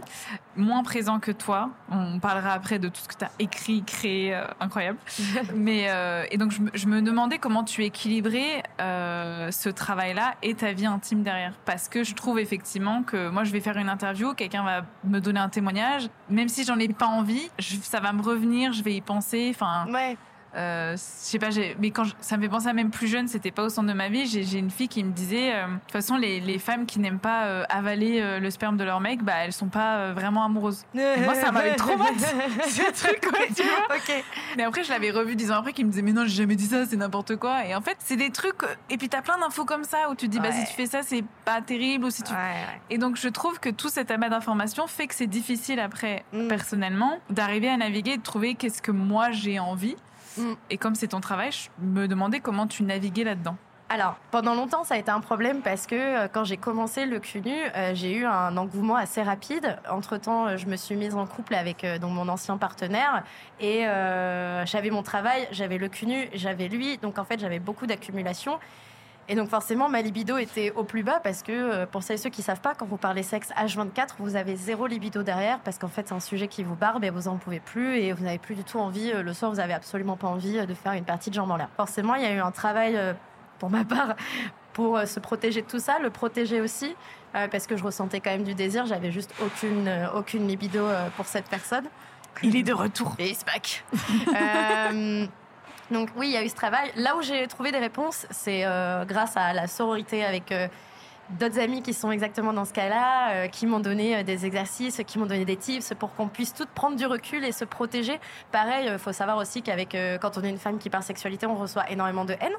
[0.55, 1.71] moins présent que toi.
[1.91, 4.99] On parlera après de tout ce que tu as écrit, créé, incroyable.
[5.55, 5.87] Mais
[6.29, 11.53] et donc je, me demandais comment tu équilibrais ce travail-là et ta vie intime derrière,
[11.65, 15.19] parce que je trouve effectivement que moi, je vais faire une interview, quelqu'un va me
[15.19, 17.49] donner un témoignage, même si j'en ai pas envie,
[17.81, 20.17] ça va me revenir, je vais y penser Enfin, ouais.
[20.55, 23.51] Euh, je sais pas, mais quand ça me fait penser à même plus jeune, c'était
[23.51, 24.25] pas au centre de ma vie.
[24.25, 27.19] J'ai une fille qui me disait, euh, de toute façon, les, les, femmes qui n'aiment
[27.19, 30.85] pas euh, avaler le sperme de leur mec, bah elles sont pas vraiment amoureuses.
[30.93, 32.13] moi, ça m'avait trop mal
[32.67, 33.97] ce truc, quoi, tu vois.
[34.57, 36.55] Mais après, je l'avais revu dix ans après, qui me disait, mais non, j'ai jamais
[36.55, 37.65] dit ça, c'est n'importe quoi.
[37.65, 38.55] Et en fait, c'est des trucs.
[38.89, 40.87] Et puis t'as plein d'infos comme ça où tu te dis, bah si tu fais
[40.87, 42.33] ça, c'est pas terrible ou si tu.
[42.89, 46.47] Et donc, je trouve que tout cet amas d'informations fait que c'est difficile après, mm.
[46.47, 49.95] personnellement, d'arriver à naviguer et de trouver qu'est-ce que moi j'ai envie.
[50.37, 50.55] Mm.
[50.69, 53.57] Et comme c'est ton travail, je me demandais comment tu naviguais là-dedans.
[53.89, 57.19] Alors, pendant longtemps, ça a été un problème parce que euh, quand j'ai commencé le
[57.19, 59.77] CUNU, euh, j'ai eu un engouement assez rapide.
[59.89, 63.23] Entre-temps, euh, je me suis mise en couple avec mon ancien partenaire
[63.61, 63.85] et
[64.65, 66.97] j'avais mon travail, j'avais le CUNU, j'avais lui.
[66.97, 68.59] Donc, en fait, j'avais beaucoup d'accumulation.
[69.29, 72.19] Et donc forcément, ma libido était au plus bas parce que, euh, pour celles et
[72.19, 75.77] ceux qui savent pas, quand vous parlez sexe H24, vous avez zéro libido derrière parce
[75.77, 78.23] qu'en fait, c'est un sujet qui vous barbe et vous en pouvez plus et vous
[78.23, 80.73] n'avez plus du tout envie, euh, le soir, vous avez absolument pas envie euh, de
[80.73, 81.69] faire une partie de jambes en l'air.
[81.75, 82.97] Forcément, il y a eu un travail,
[83.59, 84.15] pour ma part,
[84.73, 86.95] pour se protéger de tout ça, le protéger aussi,
[87.33, 90.85] parce que je ressentais quand même du désir, j'avais juste aucune, aucune libido
[91.15, 91.85] pour cette personne.
[92.43, 93.15] Il est de retour.
[93.19, 93.83] Et il back.
[95.91, 96.91] Donc oui, il y a eu ce travail.
[96.95, 100.67] Là où j'ai trouvé des réponses, c'est euh, grâce à la sororité avec euh,
[101.29, 105.17] d'autres amis qui sont exactement dans ce cas-là, euh, qui m'ont donné des exercices, qui
[105.17, 108.19] m'ont donné des tips pour qu'on puisse toutes prendre du recul et se protéger.
[108.51, 111.55] Pareil, il faut savoir aussi qu'avec quand on est une femme qui parle sexualité, on
[111.55, 112.55] reçoit énormément de haine.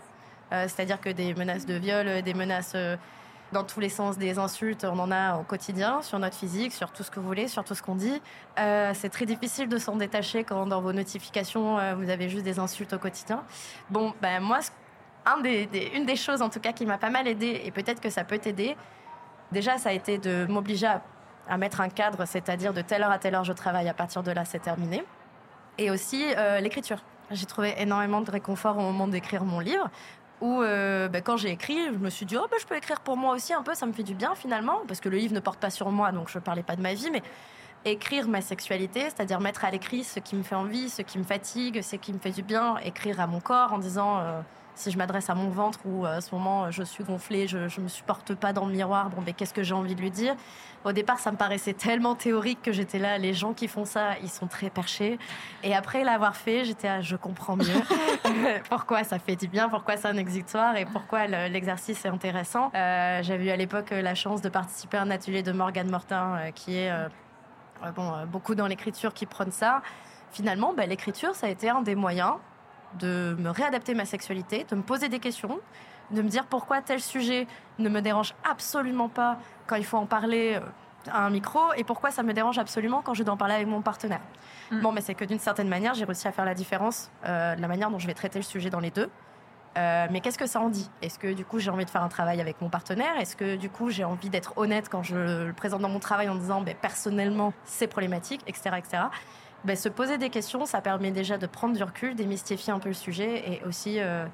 [0.50, 2.74] C'est-à-dire que des menaces de viol, des menaces
[3.52, 6.90] dans tous les sens des insultes, on en a au quotidien, sur notre physique, sur
[6.92, 8.20] tout ce que vous voulez, sur tout ce qu'on dit.
[8.58, 12.44] Euh, c'est très difficile de s'en détacher quand dans vos notifications, euh, vous avez juste
[12.44, 13.42] des insultes au quotidien.
[13.90, 14.58] Bon, ben moi,
[15.44, 18.24] une des choses en tout cas qui m'a pas mal aidé, et peut-être que ça
[18.24, 18.76] peut t'aider,
[19.52, 21.02] déjà ça a été de m'obliger à,
[21.48, 24.22] à, mettre un cadre, c'est-à-dire de telle heure à telle heure je travaille, à partir
[24.22, 25.04] de là c'est terminé.
[25.78, 26.98] Et aussi euh, l'écriture.
[27.30, 29.90] J'ai trouvé énormément de réconfort au moment d'écrire mon livre
[30.40, 33.00] où euh, bah, quand j'ai écrit, je me suis dit, oh, bah, je peux écrire
[33.00, 35.34] pour moi aussi un peu, ça me fait du bien finalement, parce que le livre
[35.34, 37.22] ne porte pas sur moi, donc je ne parlais pas de ma vie, mais
[37.84, 41.24] écrire ma sexualité, c'est-à-dire mettre à l'écrit ce qui me fait envie, ce qui me
[41.24, 44.40] fatigue, ce qui me fait du bien, écrire à mon corps en disant, euh,
[44.78, 47.80] si je m'adresse à mon ventre ou à ce moment je suis gonflée, je, je
[47.80, 50.34] me supporte pas dans le miroir, bon, mais qu'est-ce que j'ai envie de lui dire?
[50.84, 54.16] Au départ, ça me paraissait tellement théorique que j'étais là, les gens qui font ça,
[54.22, 55.18] ils sont très perchés.
[55.64, 57.64] Et après l'avoir fait, j'étais là, je comprends mieux
[58.70, 62.70] pourquoi ça fait du bien, pourquoi c'est un exutoire et pourquoi l'exercice est intéressant.
[62.74, 66.36] Euh, J'avais eu à l'époque la chance de participer à un atelier de Morgane Mortin
[66.36, 67.08] euh, qui est euh,
[67.94, 69.82] bon, euh, beaucoup dans l'écriture qui prône ça.
[70.30, 72.34] Finalement, bah, l'écriture, ça a été un des moyens
[72.98, 75.60] de me réadapter ma sexualité, de me poser des questions,
[76.10, 77.46] de me dire pourquoi tel sujet
[77.78, 80.60] ne me dérange absolument pas quand il faut en parler euh,
[81.10, 83.66] à un micro et pourquoi ça me dérange absolument quand je dois en parler avec
[83.66, 84.20] mon partenaire.
[84.70, 84.80] Mm.
[84.80, 87.60] Bon, mais c'est que d'une certaine manière, j'ai réussi à faire la différence euh, de
[87.60, 89.10] la manière dont je vais traiter le sujet dans les deux.
[89.76, 90.90] Euh, mais qu'est-ce que ça en dit?
[91.02, 93.18] Est-ce que du coup j'ai envie de faire un travail avec mon partenaire?
[93.20, 96.28] Est-ce que du coup j'ai envie d'être honnête quand je le présente dans mon travail
[96.28, 98.70] en disant ben, personnellement c'est problématique, etc.
[98.78, 99.02] etc.
[99.68, 102.88] Ben, se poser des questions, ça permet déjà de prendre du recul, démystifier un peu
[102.88, 104.24] le sujet et aussi euh,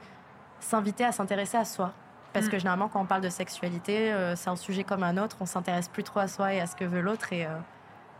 [0.60, 1.92] s'inviter à s'intéresser à soi.
[2.32, 2.50] Parce mm.
[2.50, 5.38] que généralement, quand on parle de sexualité, euh, c'est un sujet comme un autre.
[5.40, 7.58] On s'intéresse plus trop à soi et à ce que veut l'autre et, euh,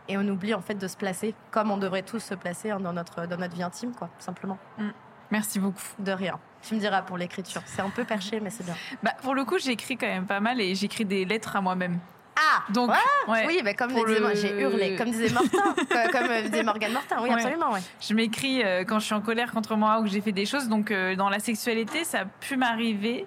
[0.09, 2.81] et on oublie en fait de se placer comme on devrait tous se placer hein,
[2.81, 4.57] dans, notre, dans notre vie intime, quoi, tout simplement.
[4.77, 4.89] Mm.
[5.31, 5.79] Merci beaucoup.
[5.99, 6.37] De rien.
[6.63, 7.61] Tu me diras pour l'écriture.
[7.65, 8.75] C'est un peu perché, mais c'est bien.
[9.03, 11.97] Bah, pour le coup, j'écris quand même pas mal et j'écris des lettres à moi-même.
[12.37, 12.91] Ah Donc,
[13.27, 14.35] ouais, oui, bah, comme disait, le...
[14.35, 15.29] j'ai hurlé, comme disait
[16.11, 17.71] comme euh, disait Morgane Martin, oui, absolument.
[17.71, 17.79] Ouais.
[18.01, 20.45] Je m'écris euh, quand je suis en colère contre moi ou que j'ai fait des
[20.45, 20.67] choses.
[20.67, 23.25] Donc, euh, dans la sexualité, ça a pu m'arriver.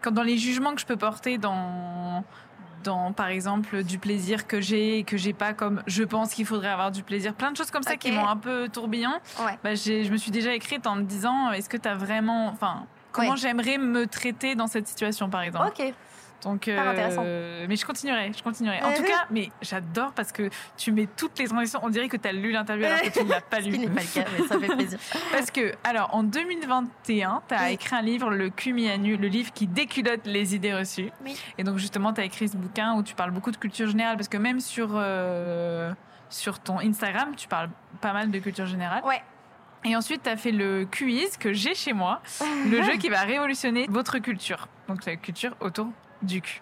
[0.00, 2.22] Quand dans les jugements que je peux porter dans,
[2.84, 6.46] dans par exemple, du plaisir que j'ai et que j'ai pas, comme je pense qu'il
[6.46, 9.12] faudrait avoir du plaisir, plein de choses comme ça qui m'ont un peu tourbillon.
[9.64, 12.46] Bah, je me suis déjà écrite en me disant est-ce que tu as vraiment.
[12.46, 15.68] Enfin, comment j'aimerais me traiter dans cette situation, par exemple?
[15.68, 15.92] Ok.
[16.42, 17.22] Donc, intéressant.
[17.24, 18.82] mais je continuerai, je continuerai.
[18.82, 21.80] En tout cas, mais j'adore parce que tu mets toutes les transitions.
[21.82, 23.78] On dirait que tu as lu l'interview alors que tu ne l'as pas Ce lu.
[23.78, 24.98] n'est pas le cas, mais ça fait plaisir.
[25.32, 27.72] Parce que, alors, en 2021, tu as Oui.
[27.72, 31.10] écrit un livre, Le Cumi à nu, le livre qui déculotte les idées reçues.
[31.24, 31.36] Oui.
[31.58, 34.16] Et donc, justement, tu as écrit ce bouquin où tu parles beaucoup de culture générale
[34.16, 35.92] parce que même sur, euh,
[36.28, 37.70] sur ton Instagram, tu parles
[38.00, 39.02] pas mal de culture générale.
[39.04, 39.22] Ouais.
[39.84, 42.20] Et ensuite, tu as fait le quiz que j'ai chez moi,
[42.70, 44.68] le jeu qui va révolutionner votre culture.
[44.88, 45.88] Donc, la culture autour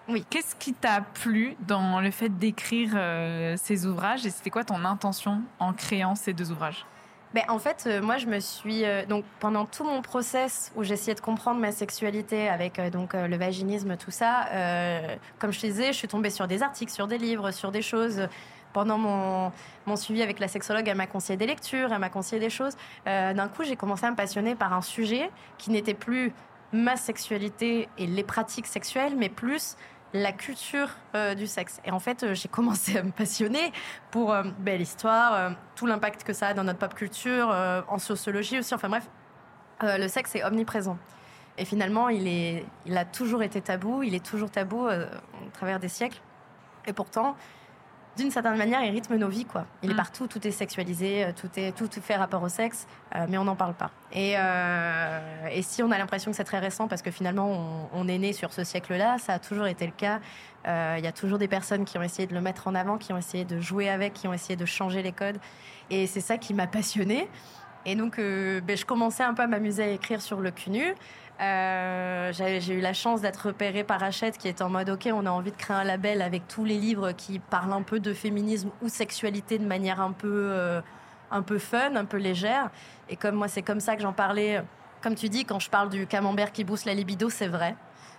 [0.07, 0.25] Oui.
[0.29, 4.25] Qu'est-ce qui t'a plu dans le fait d'écrire euh, ces ouvrages?
[4.25, 6.85] Et c'était quoi ton intention en créant ces deux ouvrages?
[7.35, 10.85] Ben, en fait, euh, moi, je me suis euh, donc pendant tout mon process où
[10.85, 14.47] j'essayais de comprendre ma sexualité avec euh, donc le vaginisme, tout ça.
[15.37, 17.81] comme je te disais, je suis tombée sur des articles, sur des livres, sur des
[17.81, 18.29] choses.
[18.71, 19.51] Pendant mon,
[19.85, 22.75] mon suivi avec la sexologue, elle m'a conseillé des lectures, elle m'a conseillé des choses.
[23.05, 26.33] D'un coup, j'ai commencé à me passionner par un sujet qui n'était plus
[26.75, 29.77] ma sexualité et les pratiques sexuelles, mais plus
[30.13, 31.81] la culture euh, du sexe.
[31.85, 33.71] Et en fait, euh, j'ai commencé à me passionner
[34.11, 37.49] pour euh, ben, l'histoire, euh, tout l'impact que ça a dans notre pop culture,
[37.87, 38.73] en sociologie aussi.
[38.73, 39.09] Enfin bref,
[39.81, 40.97] le sexe est omniprésent.
[41.57, 45.79] Et finalement, il, est, il a toujours été tabou, il est toujours tabou au travers
[45.79, 46.21] des siècles.
[46.85, 47.35] Et pourtant,
[48.17, 49.45] d'une certaine manière, il rythme nos vies.
[49.45, 49.65] Quoi.
[49.83, 49.97] Il est Mm.
[49.97, 53.43] partout, tout est sexualisé, euh, tout, est, tout fait rapport au sexe, euh, mais on
[53.43, 53.91] n'en parle pas.
[54.13, 57.49] Et, euh, et si on a l'impression que c'est très récent, parce que finalement,
[57.93, 60.19] on, on est né sur ce siècle-là, ça a toujours été le cas.
[60.67, 62.97] Euh, Il y a toujours des personnes qui ont essayé de le mettre en avant,
[62.97, 65.37] qui ont essayé de jouer avec, qui ont essayé de changer les codes.
[65.89, 67.27] Et c'est ça qui m'a passionnée.
[67.85, 70.95] Et donc, ben, je commençais un peu à m'amuser à écrire sur le cul nu.
[71.41, 75.25] Euh, J'ai eu la chance d'être repérée par Hachette qui est en mode OK, on
[75.25, 78.13] a envie de créer un label avec tous les livres qui parlent un peu de
[78.13, 80.81] féminisme ou sexualité de manière un peu, euh,
[81.31, 82.69] un peu fun, un peu légère.
[83.09, 84.63] Et comme moi, c'est comme ça que j'en parlais.
[85.01, 87.75] Comme tu dis, quand je parle du camembert qui booste la libido, c'est vrai.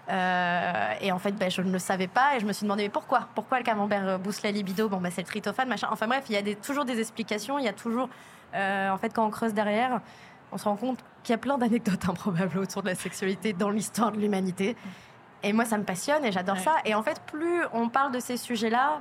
[0.08, 2.84] Euh, et en fait, ben, je ne le savais pas et je me suis demandé
[2.84, 3.28] mais pourquoi?
[3.34, 4.88] Pourquoi le camembert booste la libido?
[4.90, 5.88] Bon, ben, c'est le tryptophane, machin.
[5.90, 7.58] Enfin bref, il y a toujours des explications.
[7.58, 8.10] Il y a toujours,
[8.54, 10.00] en fait, quand on creuse derrière,
[10.52, 13.70] on se rend compte qu'il y a plein d'anecdotes improbables autour de la sexualité dans
[13.70, 14.76] l'histoire de l'humanité.
[15.42, 16.62] Et moi, ça me passionne et j'adore Ouais.
[16.62, 16.76] ça.
[16.84, 19.00] Et en fait, plus on parle de ces sujets-là,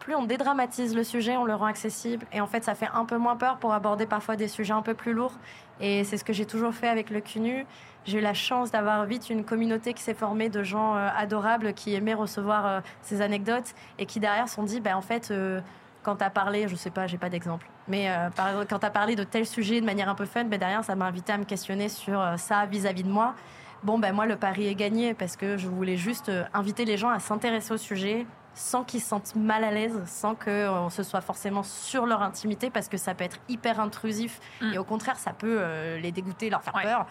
[0.00, 2.26] plus on dédramatise le sujet, on le rend accessible.
[2.32, 4.82] Et en fait, ça fait un peu moins peur pour aborder parfois des sujets un
[4.82, 5.34] peu plus lourds.
[5.80, 7.66] Et c'est ce que j'ai toujours fait avec le CUNU.
[8.04, 11.72] J'ai eu la chance d'avoir vite une communauté qui s'est formée de gens euh, adorables
[11.74, 15.30] qui aimaient recevoir euh, ces anecdotes et qui derrière se sont dit, ben en fait,
[15.32, 15.60] euh,
[16.06, 18.78] quand tu as parlé, je sais pas, j'ai pas d'exemple, mais euh, par exemple, quand
[18.78, 21.06] tu as parlé de tel sujet de manière un peu fun, ben derrière, ça m'a
[21.06, 23.34] invité à me questionner sur euh, ça vis-à-vis de moi.
[23.82, 26.96] Bon, ben moi, le pari est gagné parce que je voulais juste euh, inviter les
[26.96, 31.02] gens à s'intéresser au sujet sans qu'ils se sentent mal à l'aise, sans qu'on se
[31.02, 34.72] soit forcément sur leur intimité parce que ça peut être hyper intrusif Mm.
[34.74, 36.84] et au contraire, ça peut euh, les dégoûter, leur faire Ouais.
[36.84, 37.04] peur.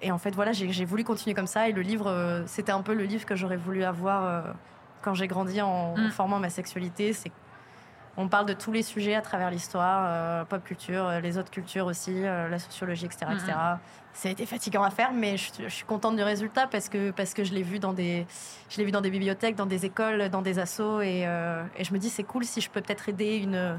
[0.00, 2.82] Et en fait, voilà, j'ai voulu continuer comme ça et le livre, euh, c'était un
[2.82, 4.44] peu le livre que j'aurais voulu avoir
[5.02, 6.10] quand j'ai grandi en, en Mm.
[6.10, 7.12] formant ma sexualité.
[7.12, 7.30] C'est
[8.20, 12.22] On parle de tous les sujets à travers l'histoire, pop culture, les autres cultures aussi,
[12.22, 13.52] la sociologie, etc., etc.
[14.12, 17.32] Ça a été fatigant à faire, mais je, suis contente du résultat parce que, parce
[17.32, 18.26] que je l'ai vu, dans des,
[18.68, 21.00] je vu dans des bibliothèques, dans des écoles, dans des assos.
[21.00, 21.20] Et,
[21.76, 23.78] et je me dis, c'est cool si je peux peut-être aider une,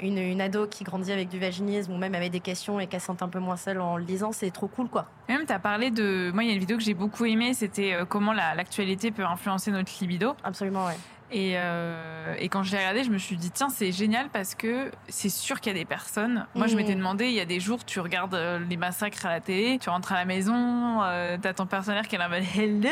[0.00, 3.20] une, ado qui grandit avec du vaginisme ou même avec des questions et qu'elle sent
[3.20, 5.06] un peu moins seule en le lisant, c'est trop cool quoi.
[5.28, 6.30] même, tu as parlé de.
[6.32, 9.24] Moi, il y a une vidéo que j'ai beaucoup aimée, c'était euh, comment l'actualité peut
[9.24, 10.34] influencer notre libido.
[10.44, 10.96] Absolument, ouais.
[11.30, 14.54] Et, euh, et, quand je l'ai regardé, je me suis dit, tiens, c'est génial parce
[14.54, 16.46] que c'est sûr qu'il y a des personnes.
[16.54, 16.98] Moi, je m'étais mmh.
[16.98, 19.90] demandé, il y a des jours, tu regardes euh, les massacres à la télé, tu
[19.90, 22.88] rentres à la maison, euh, t'as ton partenaire qui est là, hello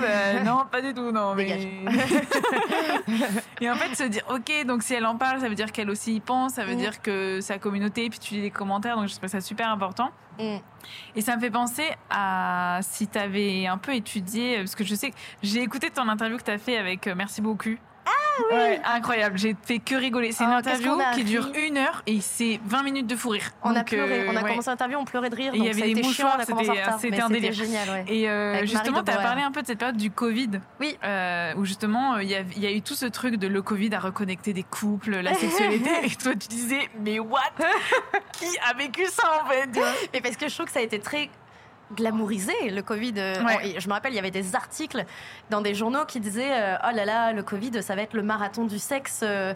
[0.00, 1.34] bah, Non, pas du tout, non.
[1.36, 1.80] Mais...
[3.60, 5.90] et en fait, se dire, ok, donc si elle en parle, ça veut dire qu'elle
[5.90, 6.78] aussi y pense, ça veut mmh.
[6.78, 10.10] dire que sa communauté, puis tu lis les commentaires, donc je trouve ça super important.
[10.38, 14.94] Et ça me fait penser à si tu avais un peu étudié, parce que je
[14.94, 17.76] sais que j'ai écouté ton interview que tu as fait avec Merci beaucoup
[18.84, 20.32] incroyable, j'ai fait que rigoler.
[20.32, 23.50] C'est une oh, interview qui dure une heure et c'est 20 minutes de fou rire.
[23.62, 25.52] On a pleuré, on a commencé l'interview, on pleurait de rire.
[25.54, 26.40] il y avait des mouchoirs,
[26.98, 27.52] c'était un délire.
[27.52, 28.04] génial.
[28.08, 30.60] Et euh, justement, tu as parlé un peu de cette période du Covid.
[30.80, 30.96] Oui.
[31.04, 33.94] Euh, où justement, il y, a, y, a eu tout ce truc de le Covid
[33.94, 35.90] à reconnecter des couples, la sexualité.
[36.04, 37.40] et toi, tu disais, mais what?
[38.32, 39.68] Qui a vécu ça en fait?
[40.12, 41.30] Mais parce que je trouve que ça a été très
[41.94, 43.14] glamourisé le Covid.
[43.16, 43.34] Euh,
[43.78, 45.04] je me rappelle, il y avait des articles
[45.50, 48.22] dans des journaux qui disaient euh, oh là là, le Covid, ça va être le
[48.22, 49.20] marathon du sexe.
[49.22, 49.54] Euh,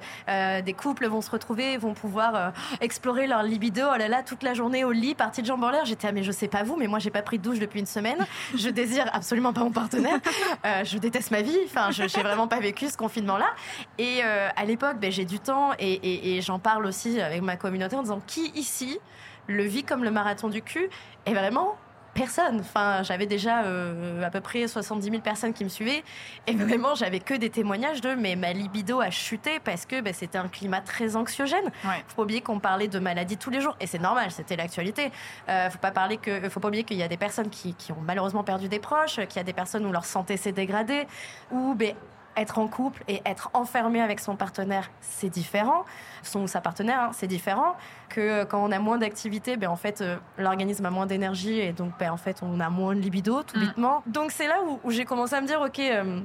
[0.63, 3.83] des couples vont se retrouver, vont pouvoir explorer leur libido.
[3.93, 5.85] Oh là là, toute la journée au lit, partie de jambes en l'air.
[5.85, 7.81] J'étais ah mais je sais pas vous, mais moi j'ai pas pris de douche depuis
[7.81, 8.27] une semaine.
[8.55, 10.19] Je désire absolument pas mon partenaire.
[10.85, 11.59] je déteste ma vie.
[11.67, 13.51] Enfin, je j'ai vraiment pas vécu ce confinement-là.
[13.99, 17.97] Et à l'époque, ben, j'ai du temps et, et j'en parle aussi avec ma communauté
[17.97, 18.99] en disant qui ici
[19.47, 20.89] le vit comme le marathon du cul?
[21.27, 21.77] Et vraiment
[22.15, 22.61] personne.
[22.61, 26.03] Enfin, j'avais déjà euh, à peu près 70 000 personnes qui me suivaient.
[26.47, 30.13] Et vraiment, j'avais que des témoignages de mais ma libido a chuté parce que bah,
[30.13, 31.65] c'était un climat très anxiogène.
[31.85, 32.05] Ouais.
[32.09, 33.77] Faut pas oublier qu'on parlait de maladies tous les jours.
[33.81, 35.11] Et c'est normal, c'était l'actualité.
[35.49, 37.93] Euh, faut pas parler que, faut pas oublier qu'il y a des personnes qui, qui,
[37.93, 41.07] ont malheureusement perdu des proches, qu'il y a des personnes où leur santé s'est dégradée,
[41.51, 41.95] ou ben,
[42.37, 45.85] être en couple et être enfermé avec son partenaire, c'est différent.
[46.23, 47.77] Son ou sa partenaire, hein, c'est différent.
[48.09, 51.73] Que quand on a moins d'activité, ben en fait, euh, l'organisme a moins d'énergie et
[51.73, 54.03] donc, ben, en fait, on a moins de libido, tout mm.
[54.07, 56.21] Donc, c'est là où, j'ai commencé à me dire, OK, euh,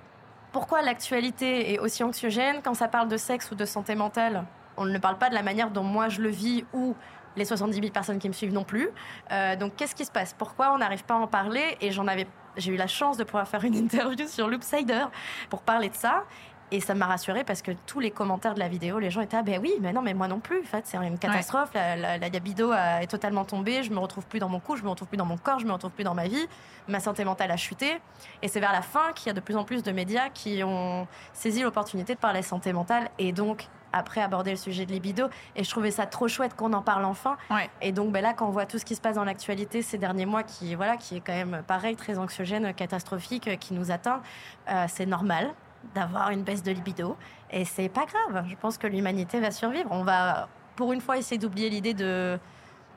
[0.52, 2.62] pourquoi l'actualité est aussi anxiogène?
[2.64, 4.46] Quand ça parle de sexe ou de santé mentale
[4.78, 6.96] On ne parle pas de la manière dont moi je le vis ou
[7.36, 8.90] les 70 000 personnes qui me suivent non plus.
[9.32, 10.34] Euh, donc, qu'est-ce qui se passe?
[10.34, 11.78] Pourquoi on n'arrive pas à en parler?
[11.82, 15.06] Et j'en avais j'ai eu la chance de pouvoir faire une interview sur Loopsider
[15.50, 16.24] pour parler de ça.
[16.72, 19.38] Et ça m'a rassurée parce que tous les commentaires de la vidéo, les gens étaient
[19.38, 20.62] ah ben oui, mais non, mais moi non plus.
[20.62, 21.70] En fait, c'est une catastrophe.
[21.76, 23.84] La, la, libido est totalement tombée.
[23.84, 25.68] Je me retrouve plus dans mon cou, je me retrouve plus dans mon corps, je
[25.68, 26.48] me retrouve plus dans ma vie.
[26.88, 28.00] Ma santé mentale a chuté.
[28.42, 30.64] Et c'est vers la fin qu'il y a de plus en plus de médias qui
[30.64, 35.28] ont saisi l'opportunité de parler santé mentale et donc après aborder le sujet de libido.
[35.56, 37.38] Et je trouvais ça trop chouette qu'on en parle enfin.
[37.82, 39.98] Et donc ben là, quand on voit tout ce qui se passe dans l'actualité ces
[39.98, 44.22] derniers mois, qui voilà, qui est quand même pareil, très anxiogène, catastrophique, qui nous atteint,
[44.70, 45.54] euh, c'est normal
[45.94, 47.16] d'avoir une baisse de libido.
[47.52, 48.46] Et c'est pas grave.
[48.50, 49.90] Je pense que l'humanité va survivre.
[49.92, 52.40] On va, pour une fois, essayer d'oublier l'idée de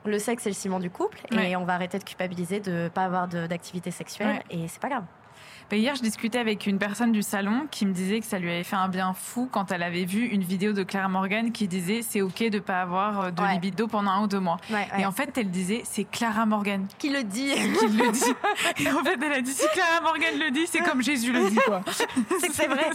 [0.05, 1.19] le sexe et le ciment du couple.
[1.31, 4.41] Et on va arrêter de culpabiliser de ne pas avoir d'activité sexuelle.
[4.49, 5.03] Et c'est pas grave.
[5.71, 8.63] Hier, je discutais avec une personne du salon qui me disait que ça lui avait
[8.63, 12.01] fait un bien fou quand elle avait vu une vidéo de Clara Morgan qui disait
[12.01, 14.57] c'est ok de pas avoir euh, de libido pendant un ou deux mois.
[14.97, 17.53] Et en fait, elle disait c'est Clara Morgan qui le dit.
[17.53, 18.23] qui le dit.
[18.83, 21.49] Et en fait, elle a dit si Clara Morgan le dit, c'est comme Jésus le
[21.49, 21.81] dit quoi.
[22.51, 22.89] c'est vrai.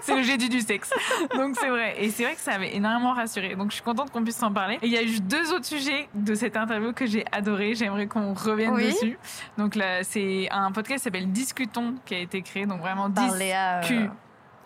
[0.00, 0.90] c'est le Jésus du sexe.
[1.36, 1.94] Donc c'est vrai.
[1.98, 3.54] Et c'est vrai que ça avait énormément rassuré.
[3.54, 4.78] Donc je suis contente qu'on puisse en parler.
[4.82, 7.74] Et il y a eu deux autres sujets de cette interview que j'ai adoré.
[7.74, 9.18] J'aimerais qu'on revienne dessus.
[9.56, 13.20] Donc là, c'est un podcast qui s'appelle Discutons qui a été créé, donc vraiment 10
[13.40, 14.08] euh,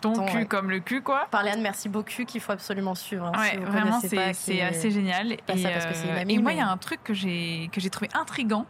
[0.01, 1.27] ton, cul comme le cul quoi.
[1.31, 3.31] Par Léane, merci beaucoup qu'il faut absolument suivre.
[3.33, 5.33] Hein, ouais, vraiment c'est assez génial.
[5.33, 8.65] Et, euh, et, moi il y a un truc que j'ai que j'ai trouvé intrigant,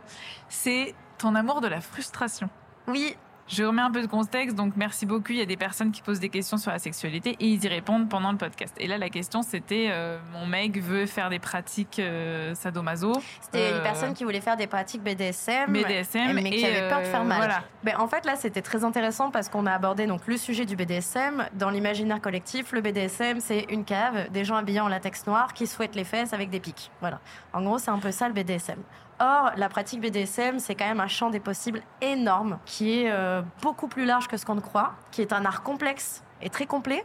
[0.49, 2.49] c'est ton amour de la frustration.
[2.87, 3.15] Oui,
[3.47, 5.31] je remets un peu de contexte, donc merci beaucoup.
[5.31, 7.67] Il y a des personnes qui posent des questions sur la sexualité et ils y
[7.67, 8.75] répondent pendant le podcast.
[8.77, 13.13] Et là, la question, c'était euh, mon mec veut faire des pratiques euh, sadomaso.
[13.41, 16.99] C'était une euh, personne qui voulait faire des pratiques BDSM, BDSM mais qui avait peur
[16.99, 17.37] de faire mal.
[17.37, 17.63] Voilà.
[17.83, 20.75] Ben, en fait, là, c'était très intéressant parce qu'on a abordé donc le sujet du
[20.75, 22.73] BDSM dans l'imaginaire collectif.
[22.73, 26.33] Le BDSM, c'est une cave, des gens habillés en latex noir qui souhaitent les fesses
[26.33, 26.91] avec des pics.
[26.99, 27.21] Voilà.
[27.53, 28.79] En gros, c'est un peu ça le BDSM.
[29.19, 33.41] Or, la pratique BDSM, c'est quand même un champ des possibles énorme, qui est euh,
[33.63, 36.67] beaucoup plus large que ce qu'on ne croit, qui est un art complexe et très
[36.67, 37.03] complet,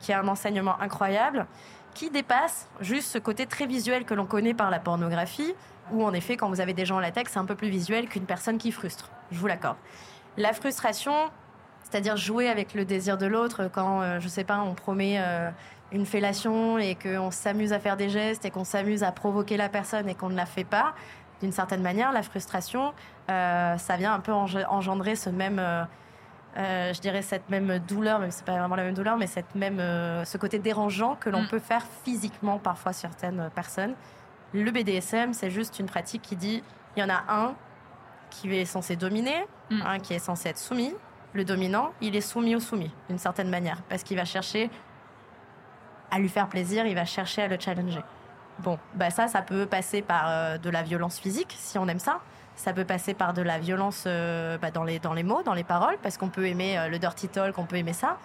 [0.00, 1.46] qui a un enseignement incroyable,
[1.94, 5.54] qui dépasse juste ce côté très visuel que l'on connaît par la pornographie,
[5.92, 8.08] où en effet, quand vous avez des gens en latex, c'est un peu plus visuel
[8.08, 9.10] qu'une personne qui frustre.
[9.30, 9.76] Je vous l'accorde.
[10.36, 11.14] La frustration,
[11.84, 15.50] C'est-à-dire jouer avec le désir de l'autre quand, euh, je sais pas, on promet euh,
[15.92, 19.68] une fellation et qu'on s'amuse à faire des gestes et qu'on s'amuse à provoquer la
[19.68, 20.94] personne et qu'on ne la fait pas.
[21.40, 22.92] D'une certaine manière, la frustration,
[23.30, 25.60] euh, ça vient un peu engendrer ce même,
[26.56, 29.54] je dirais cette même douleur, même si c'est pas vraiment la même douleur, mais cette
[29.54, 31.48] même, ce côté dérangeant que l'on mm.
[31.48, 33.94] peut faire physiquement parfois certaines personnes.
[34.52, 36.62] Le BDSM, c'est juste une pratique qui dit,
[36.96, 37.54] il y en a un
[38.30, 39.82] qui est censé dominer, mm.
[39.84, 40.94] un qui est censé être soumis,
[41.34, 44.70] le dominant, il est soumis au soumis, d'une certaine manière, parce qu'il va chercher
[46.10, 48.02] à lui faire plaisir, il va chercher à le challenger.
[48.60, 51.98] Bon, bah ça, ça peut passer par euh, de la violence physique, si on aime
[51.98, 52.20] ça.
[52.56, 55.54] Ça peut passer par de la violence euh, bah, dans, les, dans les mots, dans
[55.54, 58.18] les paroles, parce qu'on peut aimer euh, le dirty talk, on peut aimer ça.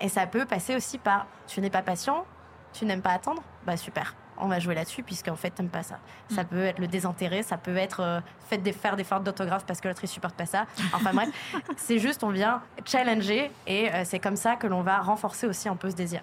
[0.00, 2.24] Et ça peut passer aussi par tu n'es pas patient,
[2.72, 5.98] tu n'aimes pas attendre, bah super on va jouer là-dessus, puisqu'en fait, t'aimes pas ça.
[6.30, 6.46] Ça mm.
[6.46, 8.20] peut être le désintérêt, ça peut être euh,
[8.56, 10.66] des, faire des fautes d'autographe parce que l'autre, il supporte pas ça.
[10.92, 11.28] Enfin bref,
[11.76, 15.68] c'est juste, on vient challenger et euh, c'est comme ça que l'on va renforcer aussi
[15.68, 16.20] un peu ce désir.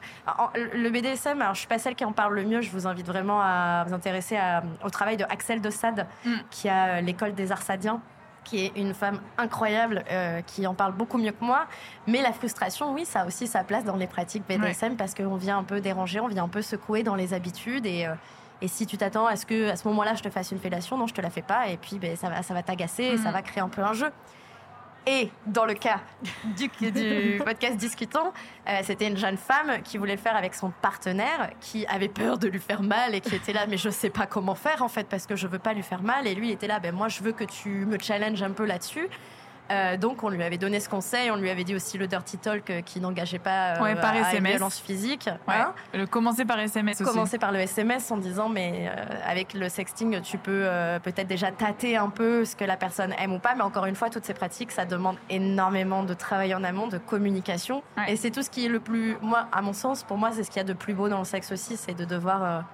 [0.55, 3.05] le BDSM, alors je suis pas celle qui en parle le mieux, je vous invite
[3.05, 4.37] vraiment à vous intéresser
[4.83, 6.31] au travail de Axel de Sade, mm.
[6.49, 8.01] qui a euh, l'école des arts sadiens
[8.43, 11.67] qui est une femme incroyable, euh, qui en parle beaucoup mieux que moi.
[12.07, 15.35] Mais la frustration, oui, ça a aussi sa place dans les pratiques BDSM parce qu'on
[15.35, 17.85] vient un peu déranger, on vient un peu secouer dans les habitudes.
[17.85, 18.15] Et, euh,
[18.61, 20.97] et si tu t'attends à ce que à ce moment-là, je te fasse une fellation,
[20.97, 21.67] non, je te la fais pas.
[21.69, 23.33] Et puis, ben, ça va, ça va t'agacer et ça mm.
[23.33, 24.11] va créer un peu un jeu.
[25.07, 26.01] Et dans le cas
[26.55, 26.69] du,
[27.43, 28.31] podcast Discutons,
[28.69, 32.37] euh, c'était une jeune femme qui voulait le faire avec son partenaire, qui avait peur
[32.37, 34.89] de lui faire mal et qui était là, mais je sais pas comment faire en
[34.89, 36.27] fait, parce que je veux pas lui faire mal.
[36.27, 38.65] Et lui il était là, ben moi je veux que tu me challenges un peu
[38.65, 39.07] là-dessus.
[39.71, 42.37] Euh, donc on lui avait donné ce conseil, on lui avait dit aussi le dirty
[42.37, 45.29] talk euh, qui n'engageait pas euh, par à une violence physique.
[45.47, 45.73] Hein.
[45.93, 47.09] le commencer par SMS aussi.
[47.09, 48.91] Commencer par le SMS en disant mais
[49.25, 50.67] avec le sexting tu peux
[51.03, 53.95] peut-être déjà tâter un peu ce que la personne aime ou pas, mais encore une
[53.95, 58.31] fois toutes ces pratiques ça demande énormément de travail en amont, de communication et c'est
[58.31, 60.57] tout ce qui est le plus, moi à mon sens, pour moi c'est ce qu'il
[60.57, 62.65] y a de plus beau dans le sexe aussi, c'est de devoir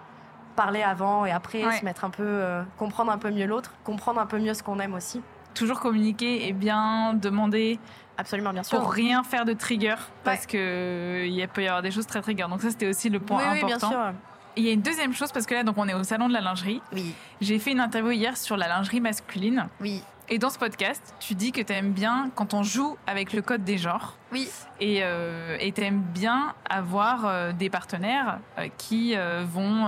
[0.56, 2.42] parler avant et après, se mettre un peu,
[2.78, 5.22] comprendre un peu mieux l'autre, comprendre un peu mieux ce qu'on aime aussi
[5.58, 7.80] toujours communiquer et bien demander.
[8.18, 8.80] Absolument, bien sûr.
[8.80, 12.46] Pour rien faire de trigger, parce que il peut y avoir des choses très trigger.
[12.50, 13.66] Donc ça, c'était aussi le point important.
[13.66, 14.14] Oui, bien sûr.
[14.56, 16.34] il y a une deuxième chose, parce que là, donc on est au salon de
[16.34, 16.82] la lingerie.
[16.94, 17.14] Oui.
[17.42, 19.68] J'ai fait une interview hier sur la lingerie masculine.
[19.82, 20.02] Oui.
[20.30, 23.42] Et dans ce podcast, tu dis que tu aimes bien quand on joue avec le
[23.42, 24.18] code des genres.
[24.34, 24.50] Oui.
[24.82, 29.88] Et euh, tu aimes bien avoir euh, des partenaires euh, qui euh, vont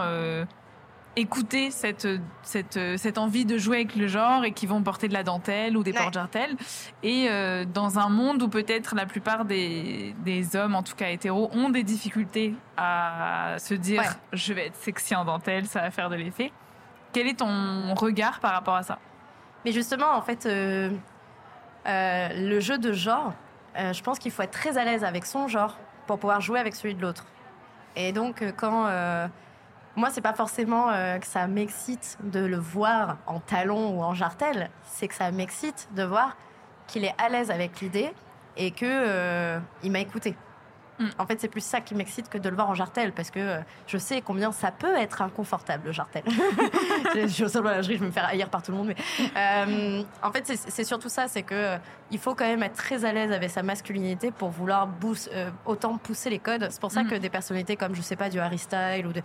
[1.20, 2.08] écouter cette,
[2.42, 5.78] cette, cette envie de jouer avec le genre et qui vont porter de la dentelle
[5.78, 6.56] ou des porte jartelles.
[7.04, 11.10] Et euh, dans un monde où peut-être la plupart des, des, hommes, en tout cas
[11.10, 14.04] hétéros, ont des difficultés à se dire
[14.34, 16.52] je vais être sexy en dentelle, ça va faire de l'effet.
[17.14, 19.00] Quel est ton regard par rapport à ça?
[19.66, 20.92] Mais justement, en fait, euh,
[21.88, 23.34] euh, le jeu de genre,
[23.76, 26.76] je pense qu'il faut être très à l'aise avec son genre pour pouvoir jouer avec
[26.76, 27.26] celui de l'autre.
[27.96, 28.88] Et donc, quand
[30.00, 34.14] moi, c'est pas forcément euh, que ça m'excite de le voir en talon ou en
[34.14, 36.38] jartel, c'est que ça m'excite de voir
[36.88, 38.12] qu'il est à l'aise avec l'idée
[38.58, 40.36] et que euh, il m'a écouté.
[41.00, 41.08] Mm.
[41.18, 43.40] En fait, c'est plus ça qui m'excite que de le voir en jartel, parce que
[43.40, 46.24] euh, je sais combien ça peut être inconfortable, le jartel.
[47.16, 48.88] je suis au salon de la lingerie, je me fais haïr par tout le monde.
[48.88, 48.96] Mais,
[49.38, 51.78] euh, en fait, c'est surtout ça, c'est que euh,
[52.12, 54.90] il faut quand même être très à l'aise avec sa masculinité pour vouloir
[55.66, 56.68] autant pousser les codes.
[56.70, 57.08] C'est pour ça mm.
[57.08, 59.22] que des personnalités comme, je sais pas, du Harry Style ou de,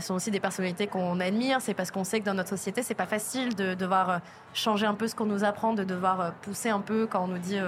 [0.00, 1.60] sont aussi des personnalités qu'on admire.
[1.60, 4.20] C'est parce qu'on sait que dans notre société, c'est pas facile de devoir
[4.54, 7.38] changer un peu ce qu'on nous apprend, de devoir pousser un peu quand on nous
[7.38, 7.58] dit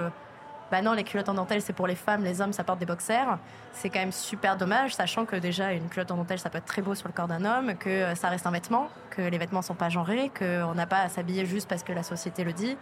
[0.71, 2.87] bah non, les culottes en dentelle, c'est pour les femmes, les hommes, ça porte des
[2.87, 3.39] boxers.
[3.73, 6.65] C'est quand même super dommage, sachant que déjà, une culotte en dentelle, ça peut être
[6.65, 9.39] très beau sur le corps d'un homme, que euh, ça reste un vêtement, que les
[9.39, 12.53] vêtements sont pas genrés, qu'on n'a pas à s'habiller juste parce que la société le
[12.53, 12.77] dit.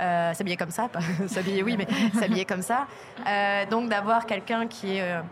[0.00, 1.86] Euh, s'habiller comme ça, pas s'habiller oui, mais
[2.18, 2.86] s'habiller comme ça.
[3.26, 5.22] Euh, donc d'avoir quelqu'un qui est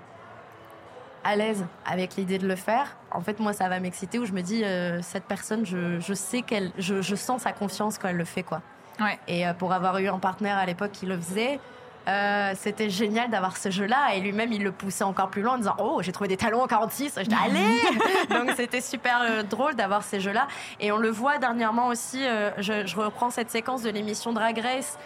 [1.24, 4.32] à l'aise avec l'idée de le faire, en fait moi ça va m'exciter où je
[4.32, 4.62] me dis
[5.02, 8.60] cette personne, je, sais qu'elle, je, je, sens sa confiance quand elle le fait quoi.
[9.00, 9.18] Ouais.
[9.28, 11.58] Et pour avoir eu un partenaire à l'époque qui le faisait,
[12.10, 14.14] euh, c'était génial d'avoir ce jeu-là.
[14.14, 16.62] Et lui-même il le poussait encore plus loin en disant oh j'ai trouvé des talons
[16.62, 17.80] en 46 je dis allez!
[18.30, 20.48] Donc c'était super euh, drôle d'avoir ces jeux-là.
[20.80, 24.58] Et on le voit dernièrement aussi euh, je, je, reprends cette séquence de l'émission Drag
[24.58, 24.98] Race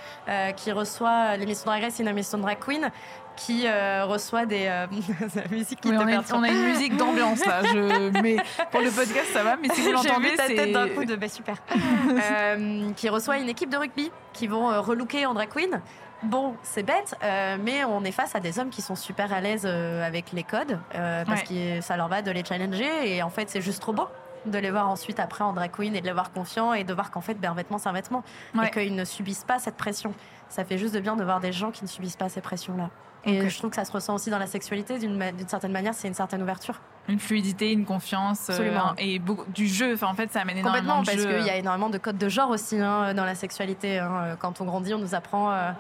[0.57, 2.91] qui reçoit l'émission Drag Race c'est une émission Drag Queen
[3.37, 4.71] qui reçoit des
[5.51, 7.63] musiques qui on, a, on, a, une musique d'ambiance là.
[7.65, 8.37] Je, mais
[8.71, 11.17] pour le podcast ça va mais si vous l'entendez c'est ta tête d'un coup de
[11.17, 11.57] bah, super.
[12.97, 15.81] Qui reçoit une équipe de rugby qui vont relooker en drag queen
[16.25, 19.41] Bon, c'est bête, euh, mais on est face à des hommes qui sont super à
[19.41, 23.23] l'aise euh, avec les codes, euh, parce que ça leur va de les challenger, et
[23.23, 24.09] en fait, c'est juste trop beau.
[24.47, 26.93] de les voir ensuite après en drag queen et de les voir confiants et de
[26.93, 28.23] voir qu'en fait, ben, un vêtement, c'est un vêtement.
[28.63, 30.13] Et qu'ils ne subissent pas cette pression.
[30.51, 32.91] Ça fait juste de bien de voir des gens qui ne subissent pas ces pressions-là.
[33.25, 36.09] Et je trouve que ça se ressent aussi dans la sexualité, d'une certaine manière, c'est
[36.09, 36.81] une certaine ouverture.
[37.09, 38.49] Une fluidité, une confiance.
[38.51, 39.95] Euh, et beaucoup, du jeu.
[39.95, 42.29] Enfin, en fait, ça amène énormément de parce qu'il y a énormément de codes de
[42.29, 43.99] genre aussi hein, dans la sexualité.
[43.99, 44.37] Hein.
[44.39, 45.53] Quand on grandit, on nous apprend.
[45.53, 45.73] Euh,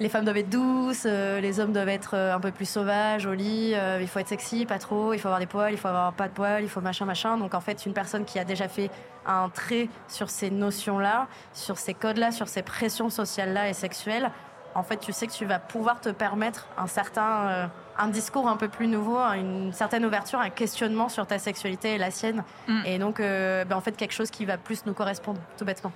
[0.00, 3.34] les femmes doivent être douces, euh, les hommes doivent être un peu plus sauvages au
[3.34, 6.12] lit, il faut être sexy, pas trop, il faut avoir des poils, il faut avoir
[6.12, 7.36] pas de poils, il faut machin, machin.
[7.36, 8.90] Donc en fait, une personne qui a déjà fait
[9.26, 14.30] un trait sur ces notions-là, sur ces codes-là, sur ces pressions sociales-là et sexuelles,
[14.76, 17.66] en fait, tu sais que tu vas pouvoir te permettre un certain, euh,
[17.98, 21.98] un discours un peu plus nouveau, une certaine ouverture, un questionnement sur ta sexualité et
[21.98, 22.44] la sienne.
[22.68, 22.82] Mm.
[22.84, 25.92] Et donc, euh, ben, en fait, quelque chose qui va plus nous correspondre, tout bêtement.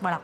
[0.00, 0.20] Voilà.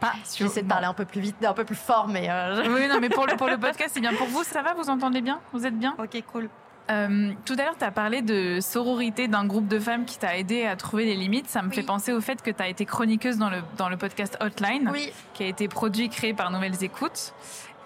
[0.00, 2.28] Pas J'essaie de parler un peu plus vite, un peu plus fort, mais.
[2.30, 4.12] Euh, oui, non, mais pour le, pour le podcast, c'est bien.
[4.14, 4.74] Pour vous, ça va?
[4.74, 5.40] Vous entendez bien?
[5.52, 5.94] Vous êtes bien?
[5.98, 6.48] Ok, cool.
[6.90, 10.36] Euh, tout à l'heure, tu as parlé de sororité d'un groupe de femmes qui t'a
[10.36, 11.48] aidé à trouver les limites.
[11.48, 13.96] Ça me fait penser au fait que tu as été chroniqueuse dans le, dans le
[13.96, 14.92] podcast Hotline,
[15.34, 17.32] qui a été produit, créé par Nouvelles Écoutes.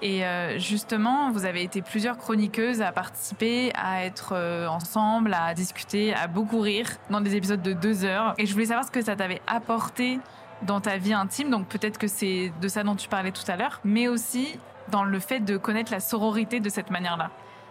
[0.03, 5.53] Et euh, justement, vous avez été plusieurs chroniqueuses à participer, à être euh, ensemble, à
[5.53, 8.35] discuter, à beaucoup rire dans des épisodes de deux heures.
[8.39, 10.19] Et je voulais savoir ce que ça t'avait apporté
[10.63, 11.51] dans ta vie intime.
[11.51, 14.59] Donc peut-être que c'est de ça dont tu parlais tout à l'heure, mais aussi
[14.89, 17.31] dans le fait de connaître la sororité de cette manière-là.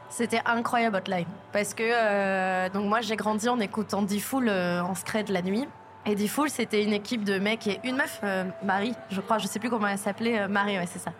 [0.09, 1.27] C'était incroyable Hotline.
[1.51, 5.67] Parce que euh, donc moi j'ai grandi en écoutant D-Fool euh, en scred la nuit.
[6.05, 9.47] Et D-Fool c'était une équipe de mecs et une meuf, euh, Marie, je crois, je
[9.47, 11.11] sais plus comment elle s'appelait, Marie, ouais, c'est ça.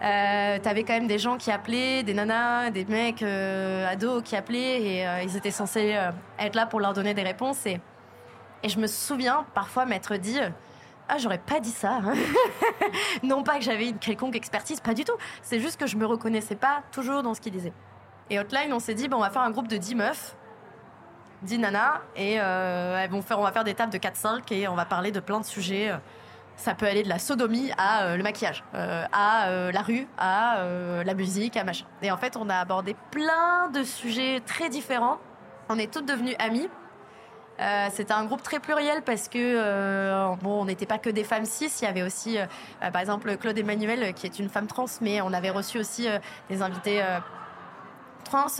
[0.00, 5.06] T'avais quand même des gens qui appelaient, des nanas, des mecs ados qui appelaient et
[5.22, 5.94] ils étaient censés
[6.38, 7.66] être là pour leur donner des réponses.
[7.66, 7.78] Et,
[8.62, 10.38] et je me souviens parfois m'être dit
[11.10, 12.00] ah j'aurais pas dit ça.
[12.04, 12.14] Hein.
[13.22, 15.16] non pas que j'avais une quelconque expertise, pas du tout.
[15.42, 17.72] C'est juste que je me reconnaissais pas toujours dans ce qu'ils disaient.
[18.30, 20.36] Et Hotline, on s'est dit, bon, on va faire un groupe de 10 meufs,
[21.42, 25.10] 10 nanas, et euh, on va faire des tables de 4-5 et on va parler
[25.10, 25.92] de plein de sujets.
[26.54, 30.64] Ça peut aller de la sodomie à euh, le maquillage, euh, à la rue, à
[31.04, 31.86] la musique, à machin.
[32.02, 35.18] Et en fait, on a abordé plein de sujets très différents.
[35.68, 36.68] On est toutes devenues amies.
[37.90, 41.70] C'était un groupe très pluriel parce que bon, on n'était pas que des femmes cis.
[41.80, 42.38] Il y avait aussi,
[42.80, 46.08] par exemple, Claude Emmanuel qui est une femme trans, mais on avait reçu aussi
[46.48, 47.02] des invités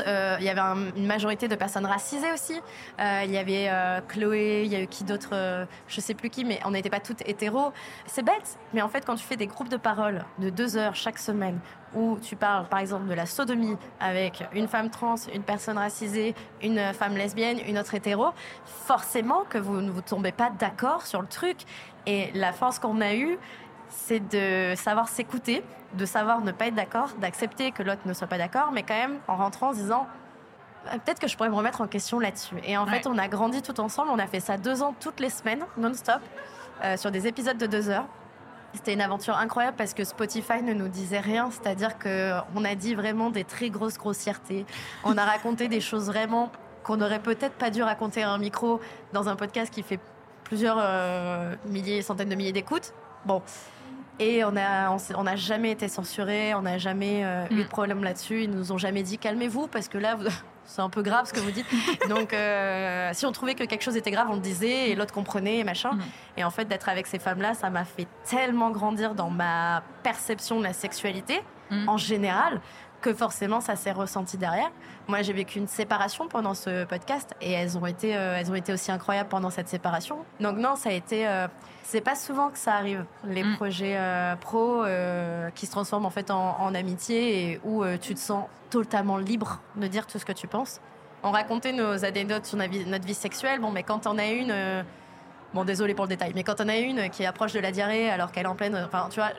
[0.06, 0.60] euh, il y avait
[0.96, 2.60] une majorité de personnes racisées aussi.
[3.00, 6.30] Euh, il y avait euh, Chloé, il y a eu qui d'autres, je sais plus
[6.30, 7.72] qui, mais on n'était pas toutes hétéros.
[8.06, 10.94] C'est bête, mais en fait, quand tu fais des groupes de parole de deux heures
[10.94, 11.58] chaque semaine,
[11.94, 16.34] où tu parles par exemple de la sodomie avec une femme trans, une personne racisée,
[16.62, 18.28] une femme lesbienne, une autre hétéro,
[18.64, 21.58] forcément que vous ne vous tombez pas d'accord sur le truc.
[22.06, 23.38] Et la force qu'on a eue,
[23.88, 25.64] c'est de savoir s'écouter,
[25.94, 28.94] de savoir ne pas être d'accord, d'accepter que l'autre ne soit pas d'accord, mais quand
[28.94, 30.06] même en rentrant en se disant
[30.86, 32.56] euh, peut-être que je pourrais me remettre en question là-dessus.
[32.64, 35.20] Et en fait, on a grandi tout ensemble, on a fait ça deux ans toutes
[35.20, 36.20] les semaines, non-stop,
[36.84, 38.06] euh, sur des épisodes de deux heures.
[38.74, 42.94] C'était une aventure incroyable parce que Spotify ne nous disait rien, c'est-à-dire qu'on a dit
[42.94, 44.64] vraiment des très grosses grossièretés.
[45.04, 46.52] On a raconté des choses vraiment
[46.84, 48.80] qu'on n'aurait peut-être pas dû raconter à un micro
[49.12, 49.98] dans un podcast qui fait
[50.44, 52.92] plusieurs euh, milliers, centaines de milliers d'écoutes.
[53.24, 53.42] Bon,
[54.18, 57.68] et on n'a on, a jamais été censuré, on n'a jamais euh, eu de mm.
[57.68, 58.44] problème là-dessus.
[58.44, 60.16] Ils nous ont jamais dit calmez-vous parce que là,
[60.70, 61.66] c'est un peu grave ce que vous dites.
[62.08, 65.12] Donc, euh, si on trouvait que quelque chose était grave, on le disait et l'autre
[65.12, 65.92] comprenait et machin.
[65.92, 66.02] Mm.
[66.38, 70.58] Et en fait, d'être avec ces femmes-là, ça m'a fait tellement grandir dans ma perception
[70.58, 71.88] de la sexualité mm.
[71.88, 72.60] en général
[73.00, 74.70] que forcément ça s'est ressenti derrière.
[75.08, 78.54] Moi, j'ai vécu une séparation pendant ce podcast et elles ont été, euh, elles ont
[78.54, 80.18] été aussi incroyables pendant cette séparation.
[80.40, 81.48] Donc non, ça a été, euh,
[81.82, 83.56] c'est pas souvent que ça arrive les mm.
[83.56, 84.84] projets euh, pro
[85.54, 89.86] qui se transforment en fait en, amitié et où tu te sens totalement libre de
[89.86, 90.80] dire tout ce que tu penses.
[91.22, 93.60] On racontait nos anecdotes sur notre vie, notre vie sexuelle.
[93.60, 94.84] Bon, mais quand on a une
[95.52, 98.08] Bon, désolé pour le détail, mais quand on a une qui approche de la diarrhée
[98.08, 98.76] alors qu'elle est en pleine.
[98.86, 99.30] Enfin, tu vois,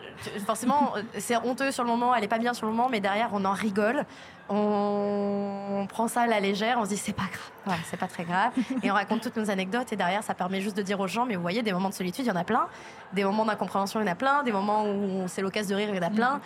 [0.45, 3.30] forcément, c'est honteux sur le moment, elle est pas bien sur le moment, mais derrière,
[3.34, 4.05] on en rigole.
[4.49, 8.07] On, prend ça à la légère, on se dit c'est pas grave, ouais, c'est pas
[8.07, 8.51] très grave.
[8.84, 11.26] Et on raconte toutes nos anecdotes, et derrière, ça permet juste de dire aux gens,
[11.26, 12.68] mais vous voyez, des moments de solitude, il y en a plein.
[13.14, 14.43] Des moments d'incompréhension, il y en a plein.
[14.43, 16.41] Des moments où c'est l'occasion de rire, il y en a plein.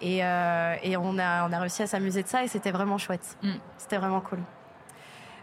[0.00, 2.98] Et, euh, et on, a, on a réussi à s'amuser de ça, et c'était vraiment
[2.98, 3.38] chouette.
[3.42, 3.52] Mm.
[3.78, 4.40] C'était vraiment cool.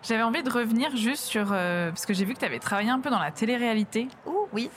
[0.03, 1.47] J'avais envie de revenir juste sur.
[1.51, 4.09] Euh, parce que j'ai vu que tu avais travaillé un peu dans la télé-réalité.
[4.25, 4.69] Ouh, oui.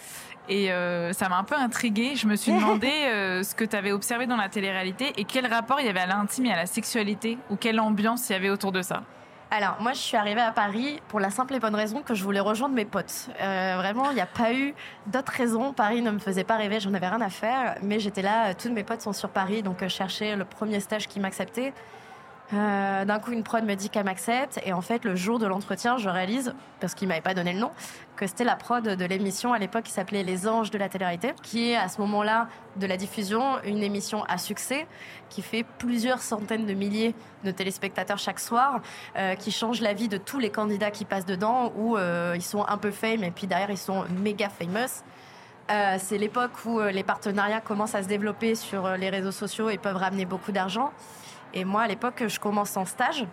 [0.49, 2.15] Et euh, ça m'a un peu intriguée.
[2.15, 5.47] Je me suis demandé euh, ce que tu avais observé dans la télé-réalité et quel
[5.53, 8.37] rapport il y avait à l'intime et à la sexualité ou quelle ambiance il y
[8.37, 9.03] avait autour de ça.
[9.51, 12.23] Alors, moi, je suis arrivée à Paris pour la simple et bonne raison que je
[12.23, 13.29] voulais rejoindre mes potes.
[13.39, 14.75] vraiment, il n'y a pas eu
[15.07, 15.73] d'autres raisons.
[15.73, 17.77] Paris ne me faisait pas rêver, j'en avais rien à faire.
[17.83, 21.07] Mais j'étais là, tous mes potes sont sur Paris, donc je cherchais le premier stage
[21.07, 21.73] qui m'acceptait.
[22.55, 24.61] Euh, d'un coup, une prod me dit qu'elle m'accepte.
[24.65, 27.59] Et en fait, le jour de l'entretien, je réalise, parce qu'il m'avait pas donné le
[27.59, 27.71] nom,
[28.15, 31.35] que c'était la prod de l'émission à l'époque qui s'appelait Les Anges de la télé-réalité,
[31.43, 34.87] qui est à ce moment-là de la diffusion une émission à succès
[35.29, 38.81] qui fait plusieurs centaines de milliers de téléspectateurs chaque soir,
[39.17, 42.43] euh, qui change la vie de tous les candidats qui passent dedans, où euh, ils
[42.43, 45.03] sont un peu fame et puis derrière ils sont méga famous.
[45.99, 49.97] c'est l'époque où les partenariats commencent à se développer sur les réseaux sociaux et peuvent
[49.97, 50.93] ramener beaucoup d'argent.
[51.57, 53.27] Et moi, à l'époque, je commence en stage.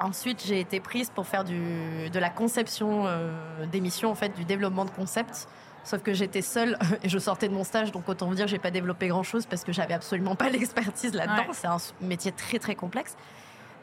[0.00, 4.46] Ensuite, j'ai été prise pour faire du, de la conception euh, d'émissions, en fait, du
[4.46, 5.46] développement de concepts.
[5.84, 8.58] Sauf que j'étais seule et je sortais de mon stage, donc autant vous dire j'ai
[8.58, 11.52] pas développé grand chose parce que j'avais absolument pas l'expertise là-dedans.
[11.52, 13.14] C'est un métier très très complexe.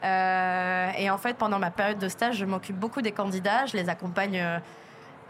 [0.02, 3.76] Euh, et en fait, pendant ma période de stage, je m'occupe beaucoup des candidats, je
[3.76, 4.44] les accompagne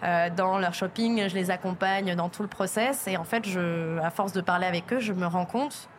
[0.03, 3.07] euh, dans leur shopping, je les accompagne dans tout le process.
[3.07, 5.91] Et en fait, je, à force de parler avec eux, je me rends compte.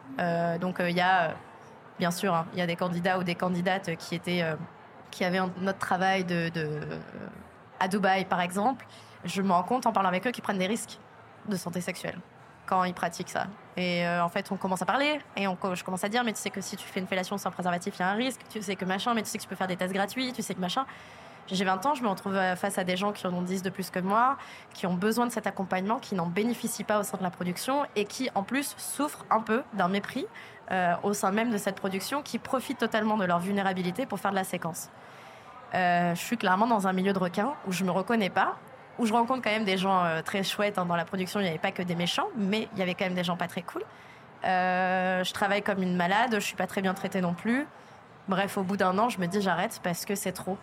[0.59, 1.35] donc, il y a
[1.99, 4.55] bien sûr, hein, il y a des candidats ou des candidates qui étaient, euh,
[5.11, 6.51] qui avaient notre travail de,
[7.79, 8.85] à Dubaï, par exemple.
[9.25, 10.99] Je me rends compte en parlant avec eux qu'ils prennent des risques
[11.47, 12.19] de santé sexuelle
[12.65, 13.47] quand ils pratiquent ça.
[13.75, 16.33] Et euh, en fait, on commence à parler et on, je commence à dire, mais
[16.33, 18.41] tu sais que si tu fais une fellation sans préservatif, il y a un risque.
[18.49, 20.31] Tu sais que machin, mais tu sais que tu peux faire des tests gratuits.
[20.33, 20.85] Tu sais que machin.
[21.47, 23.63] J'ai 20 ans, je me retrouve euh, face à des gens qui en ont 10
[23.63, 24.37] de plus que moi,
[24.73, 27.85] qui ont besoin de cet accompagnement, qui n'en bénéficient pas au sein de la production
[27.97, 30.25] et qui, en plus, souffrent un peu d'un mépris
[30.71, 34.31] euh, au sein même de cette production, qui profitent totalement de leur vulnérabilité pour faire
[34.31, 34.89] de la séquence.
[35.73, 38.57] Euh, je suis clairement dans un milieu de requins où je me reconnais pas,
[38.99, 40.77] où je rencontre quand même des gens très chouettes.
[40.77, 40.85] Hein.
[40.85, 43.05] Dans la production, il n'y avait pas que des méchants, mais il y avait quand
[43.05, 43.83] même des gens pas très cool.
[44.43, 47.65] je travaille comme une malade, je suis pas très bien traitée non plus.
[48.27, 50.57] Bref, au bout d'un an, je me dis j'arrête parce que c'est trop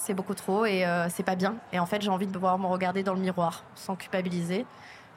[0.00, 1.56] c'est beaucoup trop et euh, c'est pas bien.
[1.72, 4.66] Et en fait, j'ai envie de pouvoir me regarder dans le miroir sans culpabiliser.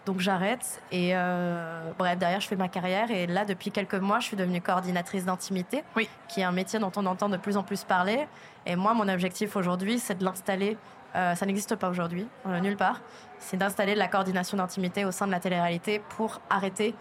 [0.05, 3.09] Donc j'arrête et euh, bref, derrière, je fais ma carrière.
[3.09, 6.09] Et là, depuis quelques mois, je suis devenue coordinatrice d'intimité, oui.
[6.27, 8.27] qui est un métier dont on entend de plus en plus parler.
[8.65, 10.77] Et moi, mon objectif aujourd'hui, c'est de l'installer.
[11.15, 12.27] Euh, ça n'existe pas aujourd'hui,
[12.61, 13.01] nulle part.
[13.39, 16.95] C'est d'installer la coordination d'intimité au sein de la télé-réalité pour arrêter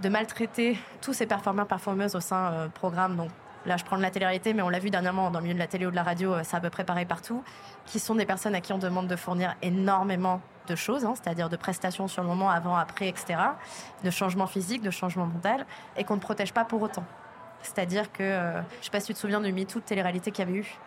[0.00, 3.30] de maltraiter tous ces performeurs performeuses au sein programme donc
[3.66, 5.58] là je prends de la télé-réalité, mais on l'a vu dernièrement dans le milieu de
[5.58, 7.42] la télé ou de la radio, euh, c'est à peu près pareil partout,
[7.86, 11.48] qui sont des personnes à qui on demande de fournir énormément de choses, hein, c'est-à-dire
[11.48, 13.36] de prestations sur le moment, avant, après, etc.,
[14.02, 17.04] de changements physiques, de changements mental, et qu'on ne protège pas pour autant.
[17.62, 20.30] C'est-à-dire que, euh, je ne sais pas si tu te souviens du MeToo de télé-réalité
[20.30, 20.78] qu'il y avait eu.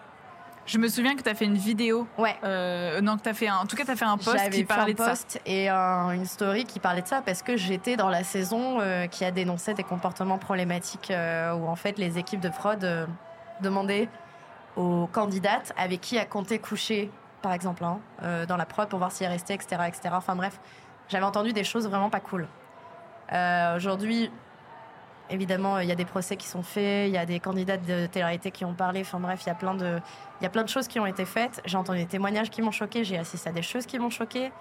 [0.67, 2.05] Je me souviens que tu as fait une vidéo.
[2.17, 2.35] Ouais.
[2.43, 4.65] Euh, non, que as fait un, en tout cas, tu as fait un post qui
[4.65, 5.13] parlait de ça.
[5.45, 9.23] Et une story qui parlait de ça parce que j'étais dans la saison euh, qui
[9.23, 13.07] a dénoncé des comportements problématiques euh, où en fait les équipes de fraude
[13.61, 14.09] demandaient
[14.75, 17.09] aux candidates avec qui a compté coucher,
[17.41, 20.09] par exemple, hein, dans la prod pour voir s'il est resté, etc., etc.
[20.11, 20.59] Enfin bref,
[21.07, 22.45] j'avais entendu des choses vraiment pas cool.
[23.75, 24.29] Aujourd'hui,
[25.29, 28.05] Évidemment, il y a des procès qui sont faits, il y a des candidats de
[28.05, 29.01] télé qui ont parlé.
[29.01, 29.99] Enfin bref, il y a plein de,
[30.39, 31.61] il y a plein de choses qui ont été faites.
[31.65, 34.51] J'ai entendu des témoignages qui m'ont choqué, j'ai assisté à des choses qui m'ont choqué.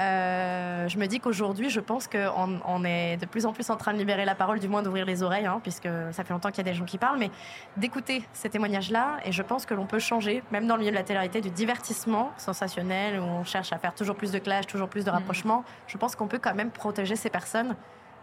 [0.00, 3.76] Euh, je me dis qu'aujourd'hui, je pense qu'on on est de plus en plus en
[3.76, 6.50] train de libérer la parole, du moins d'ouvrir les oreilles, hein, puisque ça fait longtemps
[6.50, 7.30] qu'il y a des gens qui parlent, mais
[7.76, 9.18] d'écouter ces témoignages-là.
[9.24, 11.50] Et je pense que l'on peut changer, même dans le milieu de la télé du
[11.50, 15.14] divertissement sensationnel, où on cherche à faire toujours plus de clash, toujours plus de mmh.
[15.14, 15.64] rapprochements.
[15.86, 17.76] Je pense qu'on peut quand même protéger ces personnes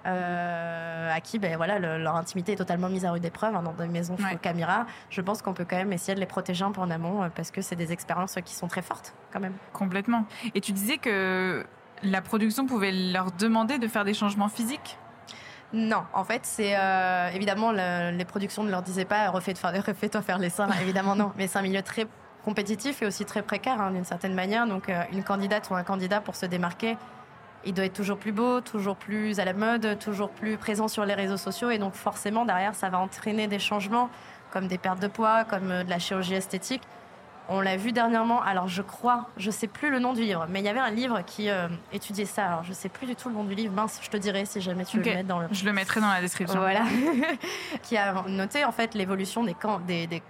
[0.06, 3.74] euh, à qui ben, voilà, leur intimité est totalement mise à rude épreuve hein, dans
[3.74, 4.38] des maisons ouais.
[4.42, 4.86] caméra.
[5.10, 7.30] Je pense qu'on peut quand même essayer de les protéger un peu en amont euh,
[7.34, 9.56] parce que c'est des expériences qui sont très fortes quand même.
[9.74, 10.26] Complètement.
[10.56, 11.66] Et tu disais que
[12.04, 14.98] la production pouvait leur demander de faire des changements physiques?
[15.74, 20.40] Non, en fait, c'est euh, évidemment les productions ne leur disaient pas refais-toi refais faire
[20.40, 22.08] les seins, évidemment non, mais c'est un milieu très
[22.44, 24.66] compétitif et aussi très précaire hein, d'une certaine manière.
[24.66, 26.98] Donc, une candidate ou un candidat pour se démarquer
[27.66, 31.06] il doit être toujours plus beau, toujours plus à la mode, toujours plus présent sur
[31.06, 31.70] les réseaux sociaux.
[31.70, 34.10] Et donc forcément, derrière, ça va entraîner des changements,
[34.52, 36.82] comme des pertes de poids, comme euh, de la chirurgie esthétique.
[37.52, 38.42] On l'a vu dernièrement.
[38.44, 40.92] Alors je crois, je sais plus le nom du livre, mais il y avait un
[40.92, 42.46] livre qui euh, étudiait ça.
[42.46, 43.74] Alors je sais plus du tout le nom du livre.
[43.74, 45.48] Mince, je te dirai si jamais tu veux le mettre dans le.
[45.52, 46.60] Je le mettrai dans la description.
[46.60, 46.84] Voilà.
[47.82, 49.56] qui a noté en fait l'évolution des,
[49.88, 50.22] des, des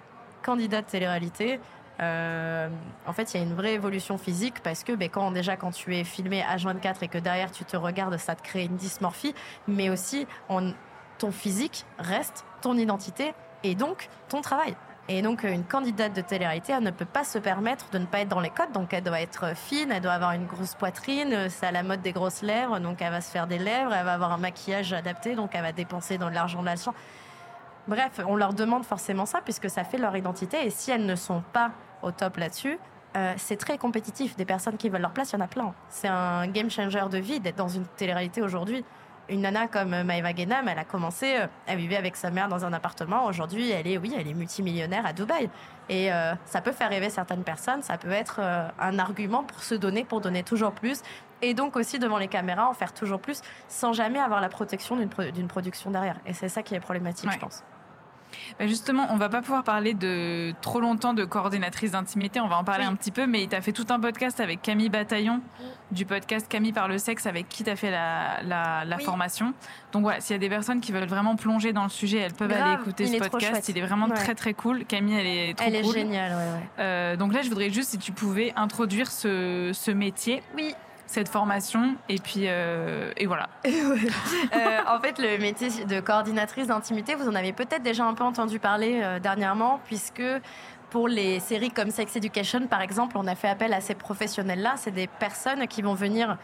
[0.42, 1.60] candidats de télé-réalité
[2.02, 2.70] euh,
[3.06, 5.72] en fait, il y a une vraie évolution physique parce que ben, quand, déjà, quand
[5.72, 9.36] tu es filmé H24 et que derrière tu te regardes, ça te crée une dysmorphie,
[9.68, 10.28] mais aussi
[11.18, 13.34] ton physique reste ton identité
[13.64, 14.76] et donc ton travail.
[15.12, 18.20] Et donc, une candidate de télé-réalité, elle ne peut pas se permettre de ne pas
[18.20, 18.72] être dans les codes.
[18.74, 21.50] Donc, elle doit être fine, elle doit avoir une grosse poitrine.
[21.50, 22.78] C'est à la mode des grosses lèvres.
[22.78, 25.34] Donc, elle va se faire des lèvres, elle va avoir un maquillage adapté.
[25.34, 26.76] Donc, elle va dépenser dans l'argent de la
[27.88, 30.64] Bref, on leur demande forcément ça puisque ça fait leur identité.
[30.64, 31.72] Et si elles ne sont pas
[32.02, 32.78] au top là-dessus.
[33.18, 34.36] Euh, c'est très compétitif.
[34.36, 35.74] Des personnes qui veulent leur place, il y en a plein.
[35.90, 38.86] C'est un game changer de vie d'être dans une télé-réalité aujourd'hui.
[39.30, 41.38] une nana comme Maëva Genam, elle a commencé,
[41.68, 43.26] elle vivait avec sa mère dans un appartement.
[43.26, 45.50] Aujourd'hui, elle est, oui, elle est multimillionnaire à Dubaï.
[45.88, 46.10] Et
[46.46, 48.40] ça peut faire rêver certaines personnes, ça peut être
[48.80, 51.02] un argument pour se donner, pour donner toujours plus.
[51.42, 54.96] Et donc aussi devant les caméras, en faire toujours plus, sans jamais avoir la protection
[54.98, 56.18] d'une production derrière.
[56.26, 57.64] Et c'est ça qui est problématique, je pense.
[58.60, 62.58] Bah, justement, on va pas pouvoir parler de trop longtemps de coordinatrice d'intimité, on va
[62.58, 65.42] en parler un petit peu, mais tu as fait tout un podcast avec Camille Bataillon,
[65.92, 69.54] du podcast Camille par le sexe, avec qui tu as fait la, la, formation.
[69.92, 72.34] Donc voilà, s'il y a des personnes qui veulent vraiment plonger dans le sujet, elles
[72.34, 73.70] peuvent aller écouter ce podcast.
[73.70, 74.86] Il est vraiment très très cool.
[74.86, 76.36] Camille, elle est trop elle est géniale,
[76.80, 80.44] euh, donc là, je voudrais juste si tu pouvais introduire ce, ce métier.
[80.56, 80.76] Oui
[81.10, 83.50] cette formation et puis euh, et voilà.
[84.56, 88.24] Euh, en fait, le métier de coordinatrice d'intimité, vous en avez peut-être déjà un peu
[88.24, 90.24] entendu parler euh, dernièrement, puisque
[90.90, 94.74] pour les séries comme Sex Education, par exemple, on a fait appel à ces professionnels-là.
[94.78, 96.38] C'est des personnes qui vont venir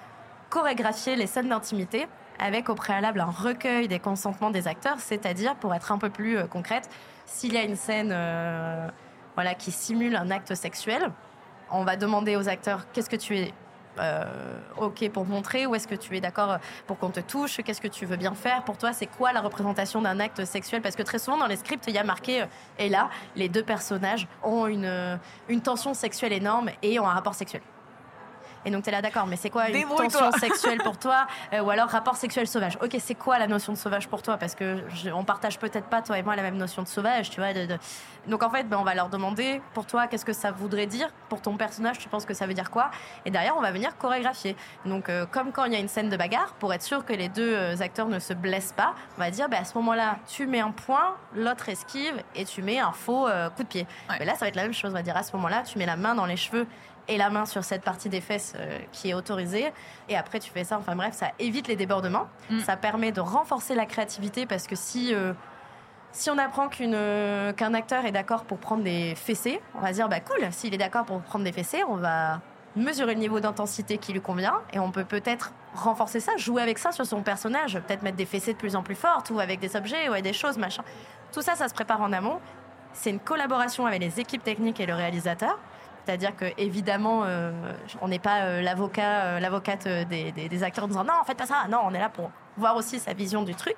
[0.49, 2.07] chorégraphier les scènes d'intimité
[2.39, 6.37] avec au préalable un recueil des consentements des acteurs, c'est-à-dire, pour être un peu plus
[6.47, 6.89] concrète,
[7.25, 8.13] s'il y a une scène
[9.35, 11.11] voilà, qui simule un acte sexuel,
[11.71, 13.53] on va demander aux acteurs qu'est-ce que tu es?
[14.77, 17.87] OK pour montrer Ou est-ce que tu es d'accord pour qu'on te touche Qu'est-ce que
[17.87, 20.81] tu veux bien faire Pour toi, c'est quoi la représentation d'un acte sexuel?
[20.81, 22.45] Parce que très souvent, dans les scripts, il y a marqué, euh,
[22.79, 25.17] et là, les deux personnages ont une, euh,
[25.49, 27.61] une tension sexuelle énorme et ont un rapport sexuel.
[28.65, 31.61] Et donc, tu es là, d'accord, mais c'est quoi une tension sexuelle pour toi euh,
[31.61, 32.77] Ou alors rapport sexuel sauvage?
[32.81, 34.37] Ok, c'est quoi la notion de sauvage pour toi?
[34.37, 34.79] Parce que
[35.13, 37.49] on partage peut-être pas, toi et moi, la même notion de sauvage, tu vois.
[38.27, 41.09] Donc, en fait, ben, on va leur demander, pour toi, qu'est-ce que ça voudrait dire?
[41.29, 42.89] Pour ton personnage, tu penses que ça veut dire quoi?
[43.23, 44.55] Et derrière, on va venir chorégraphier.
[44.85, 47.13] Donc, euh, comme quand il y a une scène de bagarre, pour être sûr que
[47.13, 50.17] les deux euh, acteurs ne se blessent pas, on va dire, ben, à ce moment-là,
[50.27, 53.87] tu mets un point, l'autre esquive, et tu mets un faux coup de pied.
[54.19, 54.91] Mais là, ça va être la même chose.
[54.91, 56.67] On va dire, à ce moment-là, tu mets la main dans les cheveux
[57.07, 59.71] et la main sur cette partie des fesses euh, qui est autorisée.
[60.09, 60.77] Et après, tu fais ça.
[60.77, 62.27] Enfin bref, ça évite les débordements.
[62.49, 62.59] Mm.
[62.59, 65.33] Ça permet de renforcer la créativité parce que si, euh,
[66.11, 66.97] si on apprend qu'une,
[67.55, 70.77] qu'un acteur est d'accord pour prendre des fessées, on va dire, bah cool, s'il est
[70.77, 72.41] d'accord pour prendre des fessées, on va
[72.75, 76.77] mesurer le niveau d'intensité qui lui convient et on peut peut-être renforcer ça, jouer avec
[76.77, 79.59] ça sur son personnage, peut-être mettre des fessées de plus en plus fortes ou avec
[79.59, 80.83] des objets ou avec des choses, machin.
[81.31, 82.39] Tout ça, ça se prépare en amont.
[82.93, 85.59] C'est une collaboration avec les équipes techniques et le réalisateur.
[86.05, 87.51] C'est-à-dire que évidemment, euh,
[88.01, 91.65] on n'est pas euh, l'avocat, euh, l'avocate des, acteurs en disant non, faites pas ça.
[91.69, 93.75] Non, on est là pour voir aussi sa vision du truc.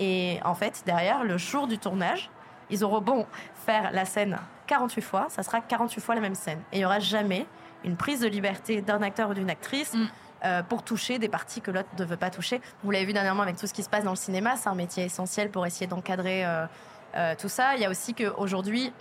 [0.00, 2.30] Et en fait, derrière, le jour du tournage,
[2.70, 3.26] ils auront bon
[3.66, 6.60] faire la scène 48 fois, ça sera 48 fois la même scène.
[6.72, 7.46] Et il n'y aura jamais
[7.84, 9.94] une prise de liberté d'un acteur ou d'une actrice.
[9.94, 10.06] Mm.
[10.68, 12.60] pour toucher des parties que l'autre ne veut pas toucher.
[12.84, 14.76] Vous l'avez vu dernièrement avec tout ce qui se passe dans le cinéma, c'est un
[14.76, 16.44] métier essentiel pour essayer d'encadrer
[17.40, 17.74] tout ça.
[17.74, 18.92] Il y a aussi qu'aujourd'hui,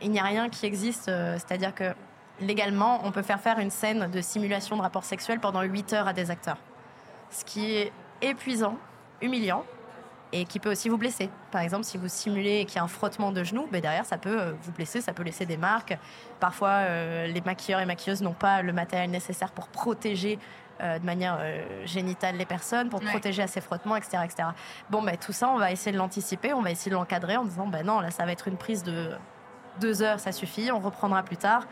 [0.00, 1.92] il n'y a rien qui existe, c'est-à-dire que
[2.40, 6.08] légalement, on peut faire faire une scène de simulation de rapport sexuel pendant 8 heures
[6.08, 6.58] à des acteurs.
[7.30, 8.76] Ce qui est épuisant,
[9.20, 9.64] humiliant
[10.32, 11.30] et qui peut aussi vous blesser.
[11.50, 14.18] Par exemple, si vous simulez qu'il y a un frottement de genoux, ben derrière, ça
[14.18, 15.96] peut euh, vous blesser, ça peut laisser des marques.
[16.40, 20.38] Parfois, euh, les maquilleurs et maquilleuses n'ont pas le matériel nécessaire pour protéger
[20.82, 21.38] euh, de manière
[21.84, 24.18] génitale les personnes, pour protéger à ces frottements, etc.
[24.24, 24.48] etc.
[24.90, 27.44] Bon, ben, tout ça, on va essayer de l'anticiper, on va essayer de l'encadrer en
[27.44, 29.12] disant, ben non, là, ça va être une prise de
[29.80, 31.66] deux heures, ça suffit, on reprendra plus tard.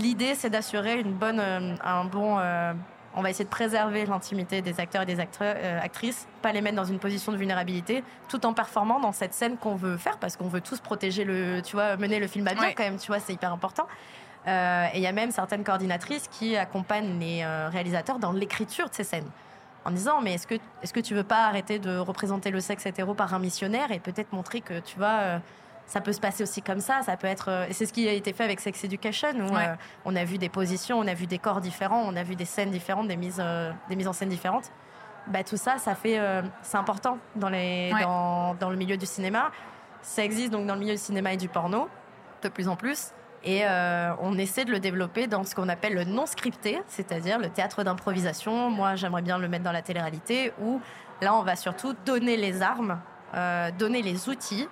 [0.00, 2.38] L'idée, c'est d'assurer une bonne, euh, un bon.
[2.38, 2.72] Euh,
[3.14, 6.76] on va essayer de préserver l'intimité des acteurs et des euh, actrices, pas les mettre
[6.76, 10.36] dans une position de vulnérabilité, tout en performant dans cette scène qu'on veut faire, parce
[10.36, 13.08] qu'on veut tous protéger le, tu vois, mener le film à bien quand même, tu
[13.08, 13.86] vois, c'est hyper important.
[14.46, 19.04] et il y a même certaines coordinatrices qui accompagnent les réalisateurs dans l'écriture de ces
[19.04, 19.28] scènes
[19.84, 22.86] en disant mais est-ce que est-ce que tu veux pas arrêter de représenter le sexe
[22.86, 25.40] hétéro par un missionnaire et peut-être montrer que tu vois
[25.90, 27.02] ça peut se passer aussi comme ça.
[27.02, 29.56] Ça peut être, euh, et c'est ce qui a été fait avec Sex Education, où
[29.56, 29.74] euh,
[30.04, 32.44] on a vu des positions, on a vu des corps différents, on a vu des
[32.44, 34.70] scènes différentes, des mises, euh, des mises en scène différentes.
[35.26, 36.18] Bah, tout ça, ça fait,
[36.62, 39.50] c'est important dans, les, dans, dans, le milieu du cinéma.
[40.00, 41.88] Ça existe donc dans le milieu du cinéma et du porno,
[42.42, 43.10] de plus en plus.
[43.44, 43.62] Et
[44.20, 47.84] on essaie de le développer dans ce qu'on appelle le non scripté, c'est-à-dire le théâtre
[47.84, 48.70] d'improvisation.
[48.70, 50.80] Moi, j'aimerais bien le mettre dans la télé-réalité, où
[51.20, 52.98] là, on va surtout donner les armes,
[53.78, 54.68] donner les outils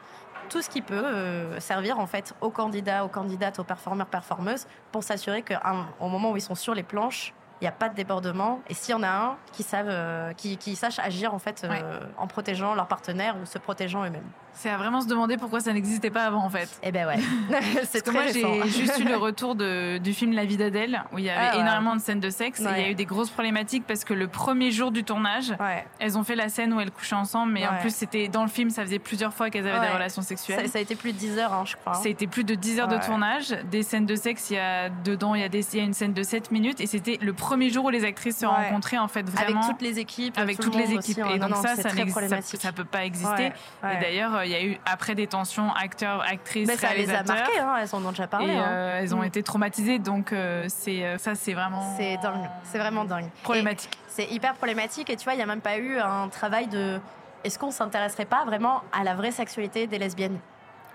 [0.49, 4.67] tout ce qui peut euh, servir en fait aux candidats, aux candidates, aux performeurs, performeuses
[4.93, 7.95] pour s'assurer qu'au moment où ils sont sur les planches, il n'y a pas de
[7.95, 8.61] débordement.
[8.69, 11.65] Et s'il y en a un, qui, savent, euh, qui, qui sachent agir en fait
[11.65, 14.31] euh, en protégeant leur partenaire ou se protégeant eux-mêmes.
[14.61, 16.69] C'est à vraiment se demander pourquoi ça n'existait pas avant en fait.
[16.83, 17.19] Eh ben ouais.
[17.85, 21.19] c'est très moi j'ai juste eu le retour de, du film La vie d'Adèle où
[21.19, 21.61] il y avait Ah ouais.
[21.63, 24.15] énormément de scènes de sexe et il y a eu des grosses problématiques parce que
[24.15, 25.85] le premier jour du tournage, Ouais.
[26.01, 28.49] elles ont fait la scène où elles couchaient ensemble mais en plus c'était dans le
[28.49, 30.69] film ça faisait plusieurs fois qu'elles avaient des relations Ça, sexuelles.
[30.69, 31.93] ça a été plus de 10 heures, hein, je crois.
[31.97, 32.01] hein.
[32.03, 35.35] C'était plus de 10 heures de tournage, des scènes de sexe, il y a dedans,
[35.37, 37.33] il y a, des, il y a une scène de 7 minutes et c'était le
[37.33, 40.37] premier jour où les actrices se rencontraient en fait vraiment Avec toutes les équipes.
[40.37, 41.19] avec tout toutes le les équipes.
[41.25, 41.35] aussi.
[41.35, 43.53] Et donc non, ça, ça, ça, ça peut pas exister.
[43.85, 47.23] Et d'ailleurs, il y a eu après des tensions acteurs, actrices, Mais ça les a
[47.23, 48.47] marquées, hein, elles en ont déjà parlé.
[48.53, 48.65] et hein.
[48.67, 49.25] euh, elles ont Mm.
[49.25, 53.29] été traumatisées, donc euh, c'est euh, ça, c'est vraiment C'est dingue, c'est vraiment dingue.
[53.43, 53.99] problématique.
[54.09, 56.99] C'est hyper problématique et tu vois, il n'y a même pas eu un travail de.
[57.45, 60.39] Est-ce qu'on s'intéresserait pas vraiment à la vraie sexualité des lesbiennes?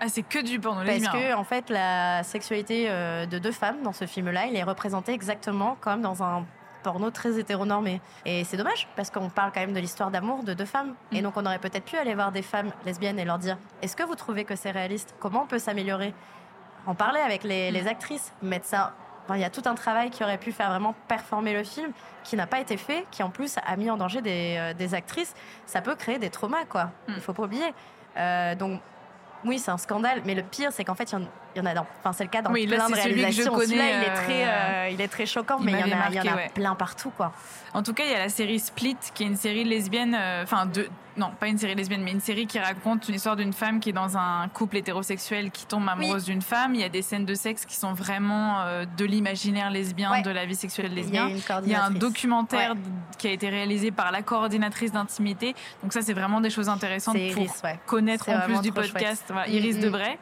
[0.00, 3.92] Ah, c'est que du porno Parce que en fait, la sexualité de deux femmes dans
[3.92, 6.44] ce film-là, il est représenté exactement comme dans un
[6.84, 8.00] porno très hétéronormé.
[8.24, 10.94] Et c'est dommage parce qu'on parle quand même de l'histoire d'amour de deux femmes.
[11.10, 11.22] Et Mm.
[11.24, 14.04] donc on aurait peut-être pu aller voir des femmes lesbiennes et leur dire Est-ce que
[14.04, 15.16] vous trouvez que c'est réaliste?
[15.18, 16.14] Comment on peut s'améliorer?
[16.86, 18.92] En parler avec les, les actrices, mettre ça.
[19.24, 21.90] Enfin, il y a tout un travail qui aurait pu faire vraiment performer le film,
[22.24, 24.92] qui n'a pas été fait, qui en plus a mis en danger des, euh, des
[24.94, 25.34] actrices.
[25.64, 26.90] Ça peut créer des traumas, quoi.
[27.08, 27.20] Il Mm.
[27.20, 27.74] faut pas oublier.
[28.18, 28.80] Euh, donc,
[29.46, 31.62] oui, c'est un scandale, mais le pire, c'est qu'en fait, il y en- il y,
[31.62, 31.86] en a dans.
[32.00, 33.54] Enfin, c'est le cas dans Oui, là, plein de c'est celui que je réalisations.
[33.54, 35.98] connais, il est euh, très, euh, il est très choquant, il mais il y en
[36.00, 36.50] a, il y en a ouais.
[36.54, 37.32] plein partout, quoi.
[37.72, 40.44] En tout cas, il y a la série Split, qui est une série lesbienne, euh,
[40.44, 43.80] enfin, de, non, pas une série lesbienne, mais une série qui raconte l'histoire d'une femme
[43.80, 46.74] qui est dans un couple hétérosexuel qui tombe amoureuse d'une femme.
[46.76, 50.22] Il y a des scènes de sexe qui sont vraiment euh, de l'imaginaire lesbien, Ouais.
[50.22, 51.28] de la vie sexuelle Il y a lesbienne.
[51.30, 52.78] une Il y a un documentaire Ouais.
[53.18, 55.54] qui a été réalisé par la coordinatrice d'intimité.
[55.82, 57.78] Donc ça, c'est vraiment des choses intéressantes pour Iris, ouais.
[57.86, 59.24] connaître en plus du podcast.
[59.28, 59.80] Voilà, Mm, Iris mm.
[59.80, 60.18] Debray.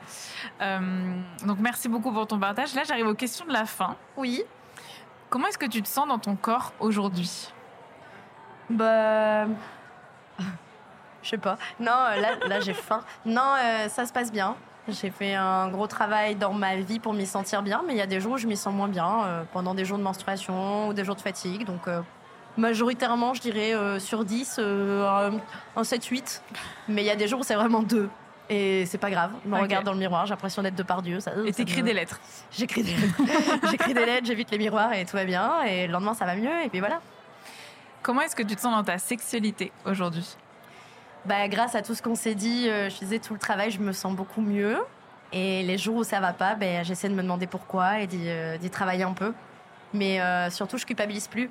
[0.62, 2.74] Euh, donc merci beaucoup pour ton partage.
[2.74, 3.96] Là, j'arrive aux questions de la fin.
[4.16, 4.42] Oui.
[5.30, 7.48] Comment est-ce que tu te sens dans ton corps aujourd'hui?
[8.68, 9.46] Bah.
[11.22, 11.56] Je sais pas.
[11.78, 13.00] Non, euh, là, là j'ai faim.
[13.24, 14.56] Non, euh, ça se passe bien.
[14.88, 18.02] J'ai fait un gros travail dans ma vie pour m'y sentir bien, mais il y
[18.02, 20.88] a des jours où je m'y sens moins bien, euh, pendant des jours de menstruation
[20.88, 21.64] ou des jours de fatigue.
[21.64, 22.00] Donc, euh,
[22.56, 26.40] majoritairement, je dirais euh, sur 10, euh, un, un 7-8.
[26.88, 28.08] Mais il y a des jours où c'est vraiment 2.
[28.55, 29.30] Et c'est pas grave.
[29.44, 31.20] Je me regarde dans le miroir, j'ai l'impression d'être de par Dieu.
[31.20, 32.20] Ça, Et t'écris me- des lettres.
[32.50, 32.94] J'écris des
[33.70, 35.62] J'écris des lettres, j'évite les miroirs et tout va bien.
[35.62, 36.50] Et le lendemain, ça va mieux.
[36.64, 37.00] Et puis voilà.
[38.03, 40.36] Comment est-ce que tu te sens dans ta sexualité aujourd'hui?
[41.24, 43.78] Bah, grâce à tout ce qu'on s'est dit, euh, je disais tout le travail, je
[43.78, 44.76] me sens beaucoup mieux.
[45.32, 48.28] Et les jours où ça va pas, ben, j'essaie de me demander pourquoi et d'y
[48.28, 49.32] euh, travailler un peu.
[49.94, 51.48] Mais euh, surtout, je culpabilise plus.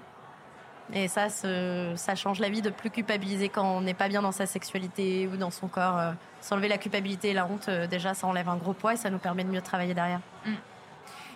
[0.93, 4.31] Et ça, ça change la vie de plus culpabiliser quand on n'est pas bien dans
[4.31, 5.97] sa sexualité ou dans son corps.
[5.97, 6.11] euh,
[6.41, 9.09] S'enlever la culpabilité et la honte, euh, déjà, ça enlève un gros poids et ça
[9.09, 10.19] nous permet de mieux travailler derrière.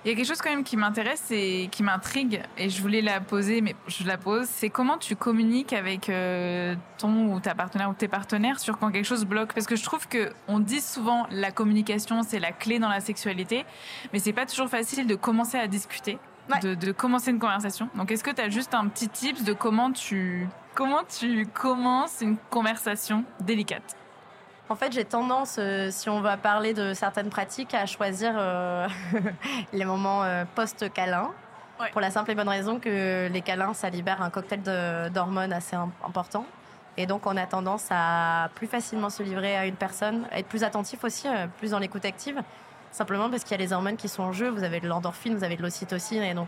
[0.03, 3.01] Il y a quelque chose quand même qui m'intéresse et qui m'intrigue, et je voulais
[3.01, 4.45] la poser, mais je la pose.
[4.47, 8.91] C'est comment tu communiques avec euh, ton ou ta partenaire ou tes partenaires sur quand
[8.91, 9.53] quelque chose bloque?
[9.53, 12.99] Parce que je trouve que on dit souvent la communication c'est la clé dans la
[12.99, 13.65] sexualité,
[14.13, 16.19] mais c'est pas toujours facile de commencer à discuter,
[16.49, 16.59] Ouais.
[16.59, 17.89] de, de commencer une conversation.
[17.95, 22.21] Donc est-ce que tu as juste un petit tips de comment tu comment tu commences
[22.21, 23.95] une conversation délicate?
[24.69, 28.87] En fait, j'ai tendance, euh, si on va parler de certaines pratiques, à choisir euh,
[29.73, 31.31] les moments euh, post-câlin.
[31.79, 31.89] Ouais.
[31.91, 34.61] Pour la simple et bonne raison que les câlins, ça libère un cocktail
[35.13, 36.45] d'hormones assez im- important.
[36.97, 40.47] Et donc, on a tendance à plus facilement se livrer à une personne, à être
[40.47, 41.27] plus attentif aussi,
[41.59, 42.41] plus dans l'écoute active.
[42.95, 44.47] Simplement parce qu'il y a les hormones qui sont en jeu.
[44.47, 46.23] Vous avez de l'endorphine, vous avez de l'ocytocine.
[46.23, 46.47] Et donc,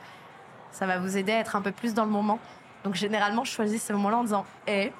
[0.72, 2.40] ça va vous aider à être un peu plus dans le moment.
[2.86, 4.94] Donc, généralement, je choisis ces moments-là en disant Hé,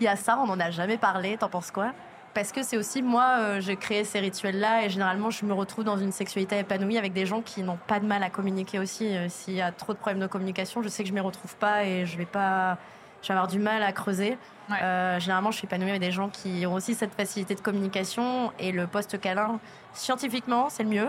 [0.00, 1.92] il y a ça, on n'en a jamais parlé, t'en penses quoi?
[2.32, 5.84] Parce que c'est aussi moi, euh, j'ai créé ces rituels-là et généralement je me retrouve
[5.84, 9.14] dans une sexualité épanouie avec des gens qui n'ont pas de mal à communiquer aussi.
[9.14, 11.54] Euh, S'il y a trop de problèmes de communication, je sais que je m'y retrouve
[11.56, 12.78] pas et je vais pas,
[13.26, 14.38] je vais avoir du mal à creuser.
[14.70, 14.76] Ouais.
[14.82, 18.52] Euh, généralement, je suis épanouie avec des gens qui ont aussi cette facilité de communication
[18.60, 19.58] et le post câlin,
[19.94, 21.08] scientifiquement, c'est le mieux.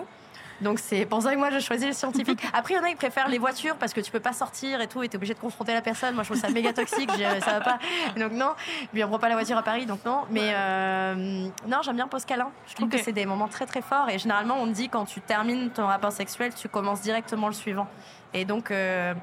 [0.59, 2.39] Donc c'est pour ça que moi je choisis le scientifique.
[2.53, 4.81] Après, il y en a qui préfèrent les voitures parce que tu peux pas sortir
[4.81, 6.15] et tout, et t'es obligé de confronter la personne.
[6.15, 7.11] Moi, je trouve ça méga toxique.
[7.11, 7.79] ça va pas.
[8.17, 8.53] Donc non.
[8.91, 10.23] Puis on prend pas la voiture à Paris, donc non.
[10.31, 12.49] Mais euh, non, j'aime bien post câlin.
[12.65, 14.09] Je trouve que c'est des moments très très forts.
[14.09, 17.87] Et généralement, on dit quand tu termines ton rapport sexuel, tu commences directement le suivant.
[18.33, 19.13] Et donc euh,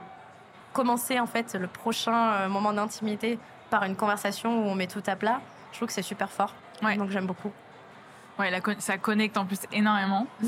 [0.74, 3.38] commencer en fait le prochain euh, moment d'intimité
[3.70, 5.40] par une conversation où on met tout à plat,
[5.72, 6.52] je trouve que c'est super fort.
[6.82, 6.96] Ouais.
[6.98, 7.50] Donc j'aime beaucoup.
[8.38, 10.26] Ouais, la ça connecte en plus énormément.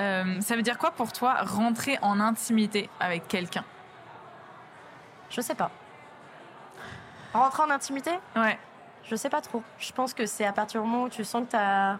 [0.00, 3.64] Euh, ça veut dire quoi pour toi rentrer en intimité avec quelqu'un?
[5.28, 5.72] Je sais pas.
[7.34, 8.12] Rentrer en intimité?
[8.36, 8.56] Ouais.
[9.02, 9.60] Je sais pas trop.
[9.80, 11.96] Je pense que c'est à partir du moment où tu sens que t'as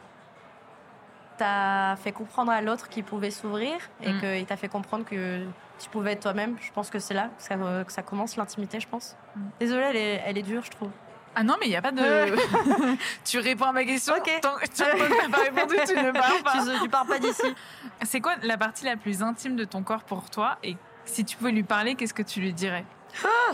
[1.41, 4.21] as fait comprendre à l'autre qu'il pouvait s'ouvrir et Mm.
[4.21, 5.45] qu'il t'a fait comprendre que
[5.79, 6.57] tu pouvais être toi-même.
[6.61, 9.17] Je pense que c'est là que ça, que ça commence l'intimité, je pense.
[9.37, 9.41] Mm.
[9.61, 10.91] Désolée, elle est, elle est dure, je trouve.
[11.35, 12.03] Ah non, mais il n'y a pas de.
[13.25, 14.15] tu réponds à ma question.
[14.17, 14.31] Ok.
[14.43, 16.53] Tant que tu n'as pas répondu, tu ne pars pas.
[16.65, 17.55] tu, tu pars pas d'ici.
[18.03, 21.37] C'est quoi la partie la plus intime de ton corps pour toi Et si tu
[21.37, 22.85] pouvais lui parler, qu'est-ce que tu lui dirais?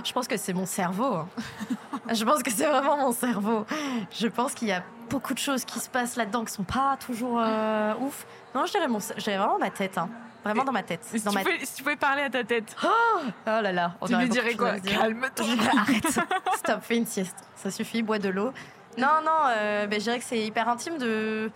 [0.05, 1.14] Je pense que c'est mon cerveau.
[1.14, 1.29] hein.
[2.12, 3.64] Je pense que c'est vraiment mon cerveau.
[4.12, 6.97] Je pense qu'il y a beaucoup de choses qui se passent là-dedans qui sont pas
[6.99, 8.27] toujours euh, ouf.
[8.55, 9.97] Non, je dirais, mon, je dirais vraiment ma tête.
[9.99, 10.09] hein.
[10.45, 11.01] Vraiment dans ma tête.
[11.05, 11.42] si Dans tu, ma...
[11.42, 13.95] pouvais, si tu pouvais parler à ta tête, Oh là là.
[14.01, 14.78] on tu lui dirais quoi?
[14.78, 15.47] Calme-toi.
[15.76, 16.07] Arrête.
[16.57, 17.36] Stop, fais une sieste.
[17.57, 18.53] Ça suffit, bois de l'eau.
[18.99, 21.51] Non, non, euh, ben, je dirais que c'est hyper intime de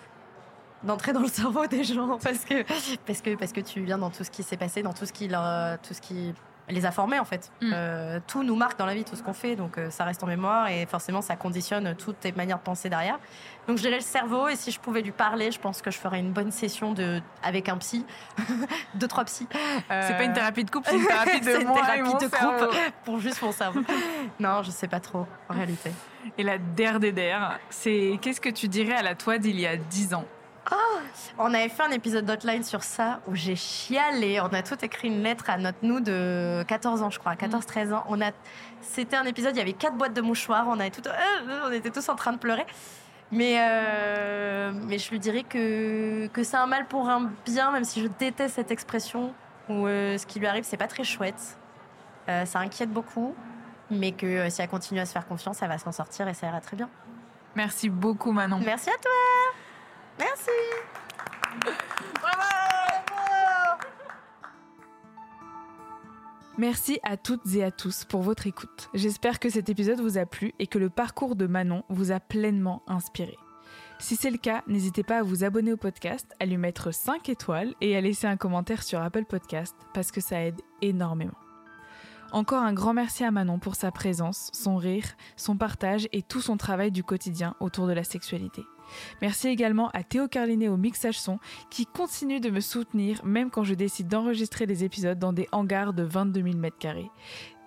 [0.83, 2.63] d'entrer dans le cerveau des gens parce que
[3.05, 5.13] parce que parce que tu viens dans tout ce qui s'est passé, dans tout ce
[5.13, 6.35] qui tout ce qui
[6.71, 7.51] les a formés en fait.
[7.63, 7.71] Mm.
[7.75, 10.23] Euh, tout nous marque dans la vie, tout ce qu'on fait, donc euh, ça reste
[10.23, 13.19] en mémoire et forcément ça conditionne toutes tes manières de penser derrière.
[13.67, 15.99] Donc je dirais le cerveau et si je pouvais lui parler, je pense que je
[15.99, 18.05] ferais une bonne session de avec un psy,
[18.95, 19.47] deux trois psys.
[19.51, 22.15] C'est pas une Euh, thérapie de couple, c'est une thérapie de moi et thérapie mon
[22.19, 22.67] de cerveau.
[22.67, 23.81] groupe pour juste mon cerveau.
[24.41, 25.91] non, je sais pas trop en réalité.
[26.37, 29.67] Et la der des der, c'est qu'est-ce que tu dirais à la toi d'il y
[29.67, 30.25] a 10 ans?
[31.39, 34.41] On avait fait un épisode d'Hotline sur ça où j'ai chialé.
[34.41, 37.93] On a tout écrit une lettre à notre nous de 14 ans, je crois, 14-13
[37.93, 38.05] ans.
[38.09, 38.33] On a,
[38.81, 40.67] c'était un épisode, il y avait quatre boîtes de mouchoirs.
[40.69, 42.67] On avait tout, euh, on était tous en train de pleurer.
[43.31, 47.85] Mais, euh, mais je lui dirais que, que c'est un mal pour un bien, même
[47.85, 49.35] si je déteste cette expression
[49.69, 51.59] où euh, ce qui lui arrive, c'est pas très chouette.
[52.29, 53.35] Euh, ça inquiète beaucoup,
[53.91, 56.35] mais que euh, si elle continue à se faire confiance, elle va s'en sortir et
[56.35, 56.89] ça ira très bien.
[57.55, 58.61] Merci beaucoup Manon.
[58.65, 59.68] Merci à toi.
[60.19, 60.51] Merci.
[66.57, 68.91] Merci à toutes et à tous pour votre écoute.
[68.93, 72.19] J'espère que cet épisode vous a plu et que le parcours de Manon vous a
[72.19, 73.37] pleinement inspiré.
[74.01, 77.29] Si c'est le cas, n'hésitez pas à vous abonner au podcast, à lui mettre 5
[77.29, 81.39] étoiles et à laisser un commentaire sur Apple Podcast parce que ça aide énormément.
[82.33, 85.07] Encore un grand merci à Manon pour sa présence, son rire,
[85.37, 88.63] son partage et tout son travail du quotidien autour de la sexualité.
[89.23, 91.39] Merci également à Théo Carlinet au mixage son
[91.71, 95.93] qui continue de me soutenir même quand je décide d'enregistrer des épisodes dans des hangars
[95.93, 97.07] de 22 000 m2.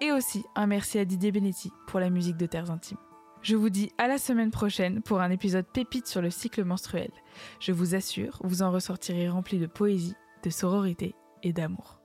[0.01, 2.97] Et aussi un merci à Didier Benetti pour la musique de Terres Intimes.
[3.41, 7.11] Je vous dis à la semaine prochaine pour un épisode pépite sur le cycle menstruel.
[7.59, 12.00] Je vous assure, vous en ressortirez rempli de poésie, de sororité et d'amour.